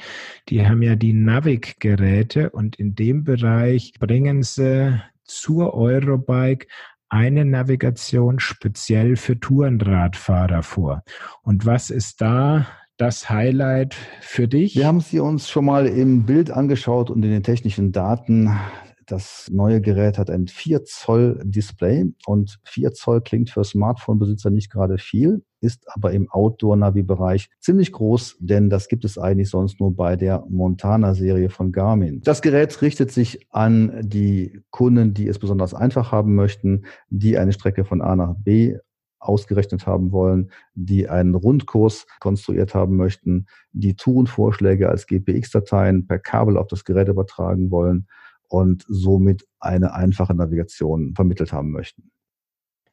Die 0.49 0.67
haben 0.67 0.83
ja 0.83 0.95
die 0.95 1.13
Navic-Geräte 1.13 2.51
und 2.51 2.77
in 2.77 2.95
dem 2.95 3.25
Bereich 3.25 3.93
bringen 3.99 4.43
sie 4.43 5.01
zur 5.25 5.75
Eurobike 5.75 6.67
eine 7.13 7.45
Navigation 7.45 8.41
speziell 8.41 9.17
für 9.17 9.39
Tourenradfahrer 9.39 10.63
vor. 10.63 11.03
Und 11.43 11.67
was 11.67 11.91
ist 11.91 12.23
da 12.23 12.67
das 12.97 13.29
Highlight 13.29 13.95
für 14.23 14.49
dich? 14.49 14.77
Wir 14.77 14.87
haben 14.87 15.01
sie 15.01 15.21
uns 15.21 15.51
schon 15.51 15.67
mal 15.67 15.87
im 15.87 16.25
Bild 16.25 16.51
angeschaut 16.51 17.11
und 17.11 17.23
in 17.23 17.31
den 17.31 17.43
technischen 17.43 17.93
Daten. 17.93 18.59
Das 19.05 19.51
neue 19.53 19.83
Gerät 19.83 20.17
hat 20.17 20.31
ein 20.31 20.49
4 20.49 20.85
Zoll 20.85 21.39
Display 21.45 22.07
und 22.25 22.59
4 22.65 22.93
Zoll 22.95 23.21
klingt 23.21 23.51
für 23.51 23.63
Smartphone-Besitzer 23.63 24.49
nicht 24.49 24.73
gerade 24.73 24.97
viel, 24.97 25.45
ist 25.63 25.87
aber 25.95 26.13
im 26.13 26.29
Outdoor-Navi-Bereich 26.31 27.49
ziemlich 27.61 27.93
groß, 27.93 28.37
denn 28.41 28.69
das 28.69 28.89
gibt 28.89 29.05
es 29.05 29.17
eigentlich 29.17 29.49
sonst 29.49 29.81
nur 29.81 29.95
bei 29.95 30.17
der 30.17 30.45
Montana-Serie 30.49 31.51
von 31.51 31.73
Garmin. 31.73 32.21
Das 32.23 32.43
Gerät 32.43 32.83
richtet 32.83 33.13
sich 33.13 33.47
an 33.51 34.01
die 34.03 34.61
Kunden, 34.71 35.15
die 35.15 35.29
es 35.29 35.39
besonders 35.39 35.73
einfach 35.73 36.13
haben 36.13 36.35
möchten, 36.35 36.85
die 37.11 37.39
eine 37.39 37.53
Strecke 37.53 37.85
von 37.85 38.03
A 38.03 38.17
nach 38.17 38.35
B 38.37 38.77
ausgerechnet 39.21 39.87
haben 39.87 40.11
wollen, 40.11 40.51
die 40.75 41.09
einen 41.09 41.37
Rundkurs 41.37 42.07
konstruiert 42.19 42.75
haben 42.75 42.97
möchten, 42.97 43.47
die 43.73 43.95
Tourenvorschläge 43.95 44.89
als 44.89 45.07
GPX-Dateien 45.07 46.09
per 46.09 46.19
Kabel 46.19 46.57
auf 46.57 46.67
das 46.67 46.85
Gerät 46.85 47.07
übertragen 47.07 47.71
wollen 47.71 48.09
und 48.49 48.85
somit 48.89 49.47
eine 49.61 49.95
einfache 49.95 50.35
Navigation 50.35 51.15
vermittelt 51.15 51.53
haben 51.53 51.71
möchten. 51.71 52.11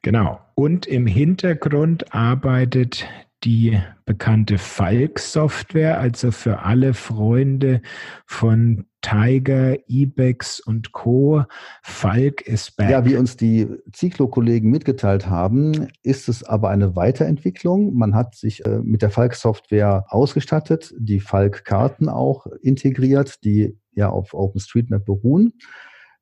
Genau. 0.01 0.39
Und 0.55 0.85
im 0.85 1.07
Hintergrund 1.07 2.13
arbeitet 2.13 3.05
die 3.43 3.79
bekannte 4.05 4.57
Falk-Software, 4.57 5.99
also 5.99 6.31
für 6.31 6.59
alle 6.59 6.93
Freunde 6.93 7.81
von 8.25 8.85
Tiger, 9.01 9.77
Ibex 9.88 10.59
und 10.59 10.91
Co. 10.91 11.45
Falk 11.81 12.41
ist 12.41 12.75
back. 12.75 12.89
Ja, 12.89 13.05
wie 13.05 13.15
uns 13.15 13.38
die 13.38 13.67
Zyklo-Kollegen 13.93 14.69
mitgeteilt 14.69 15.27
haben, 15.27 15.88
ist 16.03 16.27
es 16.27 16.43
aber 16.43 16.69
eine 16.69 16.97
Weiterentwicklung. 16.97 17.93
Man 17.95 18.13
hat 18.13 18.35
sich 18.35 18.65
äh, 18.65 18.79
mit 18.83 19.01
der 19.01 19.09
Falk-Software 19.09 20.05
ausgestattet, 20.09 20.93
die 20.97 21.21
Falk-Karten 21.21 22.09
auch 22.09 22.45
integriert, 22.62 23.43
die 23.45 23.77
ja 23.93 24.09
auf 24.09 24.33
OpenStreetMap 24.33 25.05
beruhen. 25.05 25.53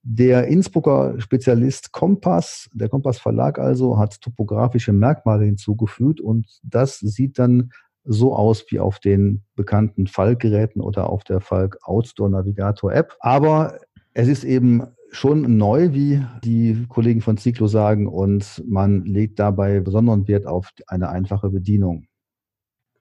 Der 0.10 0.48
Innsbrucker 0.48 1.20
Spezialist 1.20 1.92
Kompass, 1.92 2.70
der 2.72 2.88
Kompass 2.88 3.20
Verlag 3.20 3.60
also, 3.60 3.98
hat 3.98 4.22
topografische 4.22 4.94
Merkmale 4.94 5.44
hinzugefügt 5.44 6.22
und 6.22 6.48
das 6.64 7.00
sieht 7.00 7.38
dann 7.38 7.72
so 8.06 8.34
aus 8.34 8.64
wie 8.70 8.80
auf 8.80 9.00
den 9.00 9.42
bekannten 9.58 10.08
Falk-Geräten 10.08 10.80
oder 10.80 11.10
auf 11.10 11.26
der 11.26 11.42
Falk 11.42 11.78
Outdoor 11.84 12.30
Navigator 12.30 12.94
App. 12.94 13.18
Aber 13.20 13.80
es 14.14 14.30
ist 14.30 14.46
eben 14.46 14.84
schon 15.12 15.58
neu, 15.58 15.92
wie 15.92 16.26
die 16.42 16.86
Kollegen 16.88 17.20
von 17.20 17.36
Ciclo 17.36 17.68
sagen, 17.68 18.08
und 18.08 18.64
man 18.66 19.04
legt 19.04 19.40
dabei 19.40 19.82
besonderen 19.82 20.26
Wert 20.30 20.48
auf 20.48 20.70
eine 20.88 21.10
einfache 21.10 21.50
Bedienung. 21.50 22.08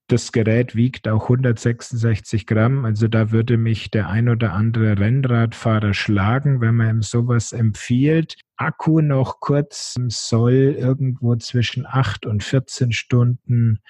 Das 0.09 0.31
Gerät 0.31 0.77
wiegt 0.77 1.09
auch 1.09 1.25
166 1.25 2.47
Gramm, 2.47 2.85
also 2.85 3.09
da 3.09 3.33
würde 3.33 3.57
mich 3.57 3.91
der 3.91 4.09
ein 4.09 4.29
oder 4.29 4.53
andere 4.53 4.99
Rennradfahrer 4.99 5.95
schlagen, 5.95 6.61
wenn 6.61 6.77
man 6.77 6.89
ihm 6.99 7.03
sowas 7.03 7.53
empfiehlt. 7.53 8.37
Akku 8.57 9.01
noch 9.01 9.41
kurz 9.41 9.95
soll 10.09 10.77
irgendwo 10.79 11.37
zwischen 11.37 11.87
8 11.87 12.27
und 12.27 12.43
14 12.43 12.93
Stunden 12.93 13.81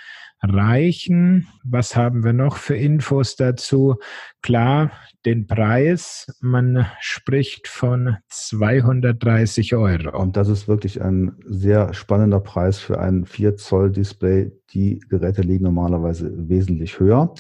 reichen. 0.43 1.49
Was 1.65 1.97
haben 1.97 2.25
wir 2.25 2.33
noch 2.33 2.57
für 2.57 2.77
Infos 2.77 3.37
dazu? 3.37 3.97
Klar, 4.43 4.91
den 5.25 5.47
Preis. 5.47 6.27
Man 6.41 6.87
spricht 7.01 7.69
von 7.69 8.17
230 8.29 9.75
Euro. 9.75 10.21
Und 10.21 10.37
das 10.37 10.49
ist 10.49 10.69
wirklich 10.69 11.03
ein 11.03 11.37
sehr 11.45 11.95
spannender 11.95 12.41
Preis 12.41 12.79
für 12.79 13.01
ein 13.01 13.25
4 13.25 13.57
Zoll 13.57 13.93
Display. 13.93 14.53
Die 14.73 15.01
Geräte 15.09 15.43
liegen 15.43 15.65
normalerweise 15.65 16.31
wesentlich 16.49 17.01
höher. 17.01 17.35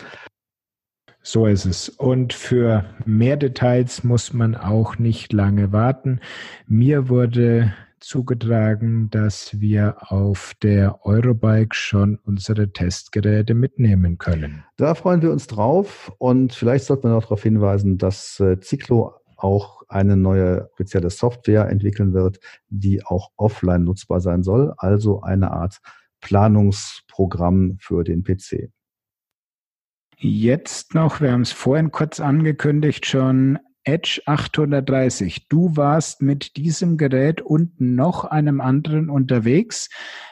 So 1.28 1.46
ist 1.46 1.64
es. 1.64 1.88
Und 1.88 2.32
für 2.32 2.84
mehr 3.04 3.36
Details 3.36 4.04
muss 4.04 4.32
man 4.32 4.54
auch 4.54 4.96
nicht 4.96 5.32
lange 5.32 5.72
warten. 5.72 6.20
Mir 6.68 7.08
wurde 7.08 7.74
zugetragen, 7.98 9.10
dass 9.10 9.60
wir 9.60 9.96
auf 10.12 10.52
der 10.62 11.04
Eurobike 11.04 11.74
schon 11.74 12.20
unsere 12.22 12.72
Testgeräte 12.72 13.54
mitnehmen 13.54 14.18
können. 14.18 14.62
Da 14.76 14.94
freuen 14.94 15.20
wir 15.20 15.32
uns 15.32 15.48
drauf 15.48 16.12
und 16.18 16.52
vielleicht 16.52 16.84
sollten 16.84 17.08
wir 17.08 17.14
noch 17.14 17.24
darauf 17.24 17.42
hinweisen, 17.42 17.98
dass 17.98 18.38
äh, 18.38 18.60
Ciclo 18.60 19.14
auch 19.36 19.82
eine 19.88 20.16
neue 20.16 20.70
spezielle 20.74 21.10
Software 21.10 21.68
entwickeln 21.68 22.12
wird, 22.12 22.38
die 22.68 23.04
auch 23.04 23.32
offline 23.36 23.82
nutzbar 23.82 24.20
sein 24.20 24.44
soll, 24.44 24.74
also 24.76 25.22
eine 25.22 25.50
Art 25.50 25.80
Planungsprogramm 26.20 27.78
für 27.80 28.04
den 28.04 28.22
PC. 28.22 28.70
Jetzt 30.18 30.94
noch, 30.94 31.20
wir 31.20 31.32
haben 31.32 31.42
es 31.42 31.52
vorhin 31.52 31.90
kurz 31.90 32.20
angekündigt, 32.20 33.04
schon 33.04 33.58
Edge 33.84 34.22
830. 34.24 35.48
Du 35.48 35.76
warst 35.76 36.22
mit 36.22 36.56
diesem 36.56 36.96
Gerät 36.96 37.42
und 37.42 37.78
noch 37.80 38.24
einem 38.24 38.62
anderen 38.62 39.10
unterwegs. 39.10 39.90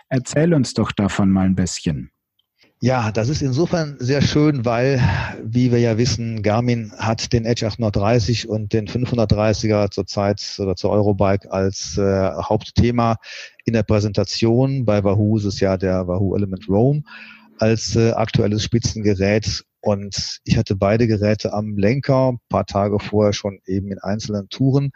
Erzähl 0.08 0.54
uns 0.54 0.72
doch 0.72 0.90
davon 0.90 1.30
mal 1.30 1.44
ein 1.44 1.54
bisschen. 1.54 2.10
Ja, 2.80 3.12
das 3.12 3.28
ist 3.28 3.42
insofern 3.42 3.96
sehr 3.98 4.22
schön, 4.22 4.64
weil, 4.64 5.00
wie 5.42 5.70
wir 5.70 5.78
ja 5.78 5.96
wissen, 5.98 6.42
Garmin 6.42 6.92
hat 6.98 7.32
den 7.32 7.44
Edge 7.44 7.66
830 7.66 8.48
und 8.48 8.72
den 8.72 8.88
530er 8.88 9.90
zurzeit 9.90 10.42
oder 10.58 10.76
zur 10.76 10.90
Eurobike 10.90 11.50
als 11.52 11.96
äh, 11.98 12.30
Hauptthema 12.32 13.16
in 13.64 13.74
der 13.74 13.84
Präsentation. 13.84 14.84
Bei 14.84 15.04
Wahoo 15.04 15.36
ist 15.36 15.44
es 15.44 15.60
ja 15.60 15.76
der 15.76 16.08
Wahoo 16.08 16.36
Element 16.36 16.68
Roam 16.68 17.04
als 17.58 17.96
äh, 17.96 18.10
aktuelles 18.12 18.64
Spitzengerät 18.64 19.64
und 19.84 20.40
ich 20.44 20.56
hatte 20.56 20.76
beide 20.76 21.06
Geräte 21.06 21.52
am 21.52 21.76
Lenker, 21.76 22.32
ein 22.32 22.38
paar 22.48 22.64
Tage 22.64 22.98
vorher 22.98 23.34
schon 23.34 23.58
eben 23.66 23.92
in 23.92 23.98
einzelnen 23.98 24.48
Touren 24.48 24.92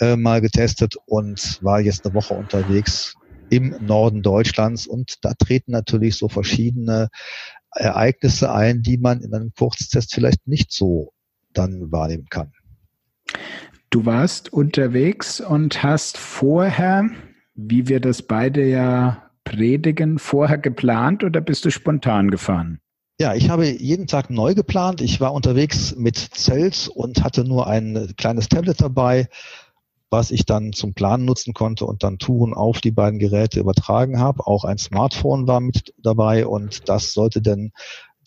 äh, 0.00 0.16
mal 0.16 0.42
getestet 0.42 0.96
und 1.06 1.58
war 1.62 1.80
jetzt 1.80 2.04
eine 2.04 2.14
Woche 2.14 2.34
unterwegs 2.34 3.14
im 3.48 3.74
Norden 3.80 4.20
Deutschlands. 4.20 4.86
Und 4.86 5.16
da 5.22 5.32
treten 5.32 5.72
natürlich 5.72 6.16
so 6.16 6.28
verschiedene 6.28 7.08
Ereignisse 7.70 8.52
ein, 8.52 8.82
die 8.82 8.98
man 8.98 9.22
in 9.22 9.32
einem 9.32 9.52
Kurztest 9.56 10.12
vielleicht 10.12 10.46
nicht 10.46 10.72
so 10.72 11.14
dann 11.54 11.90
wahrnehmen 11.90 12.26
kann. 12.28 12.52
Du 13.88 14.04
warst 14.04 14.52
unterwegs 14.52 15.40
und 15.40 15.82
hast 15.82 16.18
vorher, 16.18 17.08
wie 17.54 17.88
wir 17.88 18.00
das 18.00 18.20
beide 18.20 18.68
ja 18.68 19.30
predigen, 19.44 20.18
vorher 20.18 20.58
geplant 20.58 21.24
oder 21.24 21.40
bist 21.40 21.64
du 21.64 21.70
spontan 21.70 22.30
gefahren? 22.30 22.80
Ja, 23.20 23.34
ich 23.34 23.50
habe 23.50 23.66
jeden 23.66 24.06
Tag 24.06 24.30
neu 24.30 24.54
geplant. 24.54 25.00
Ich 25.00 25.20
war 25.20 25.34
unterwegs 25.34 25.96
mit 25.96 26.16
Zelt 26.16 26.88
und 26.94 27.24
hatte 27.24 27.42
nur 27.42 27.66
ein 27.66 28.14
kleines 28.16 28.48
Tablet 28.48 28.80
dabei, 28.80 29.28
was 30.08 30.30
ich 30.30 30.46
dann 30.46 30.72
zum 30.72 30.94
Planen 30.94 31.24
nutzen 31.24 31.52
konnte 31.52 31.84
und 31.84 32.04
dann 32.04 32.18
Touren 32.18 32.54
auf 32.54 32.80
die 32.80 32.92
beiden 32.92 33.18
Geräte 33.18 33.58
übertragen 33.58 34.20
habe. 34.20 34.46
Auch 34.46 34.62
ein 34.64 34.78
Smartphone 34.78 35.48
war 35.48 35.58
mit 35.58 35.92
dabei 36.00 36.46
und 36.46 36.88
das 36.88 37.12
sollte 37.12 37.42
dann 37.42 37.72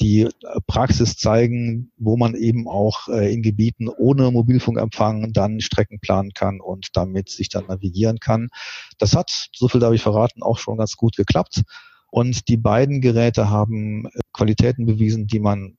die 0.02 0.28
Praxis 0.68 1.16
zeigen, 1.16 1.94
wo 1.96 2.18
man 2.18 2.36
eben 2.36 2.68
auch 2.68 3.08
äh, 3.08 3.34
in 3.34 3.44
Gebieten 3.44 3.88
ohne 3.88 4.30
Mobilfunkempfang 4.32 5.32
dann 5.32 5.62
Strecken 5.62 6.02
planen 6.02 6.34
kann 6.34 6.60
und 6.60 6.90
damit 6.98 7.30
sich 7.30 7.48
dann 7.48 7.68
navigieren 7.68 8.20
kann. 8.20 8.50
Das 8.98 9.16
hat, 9.16 9.50
so 9.54 9.70
viel 9.70 9.80
darf 9.80 9.94
ich 9.94 10.02
verraten, 10.02 10.44
auch 10.44 10.58
schon 10.58 10.78
ganz 10.78 10.98
gut 10.98 11.16
geklappt. 11.16 11.64
Und 12.12 12.48
die 12.50 12.58
beiden 12.58 13.02
Geräte 13.02 13.50
haben 13.50 14.06
äh, 14.06 14.20
Qualitäten 14.34 14.86
bewiesen, 14.86 15.26
die 15.26 15.40
man 15.40 15.78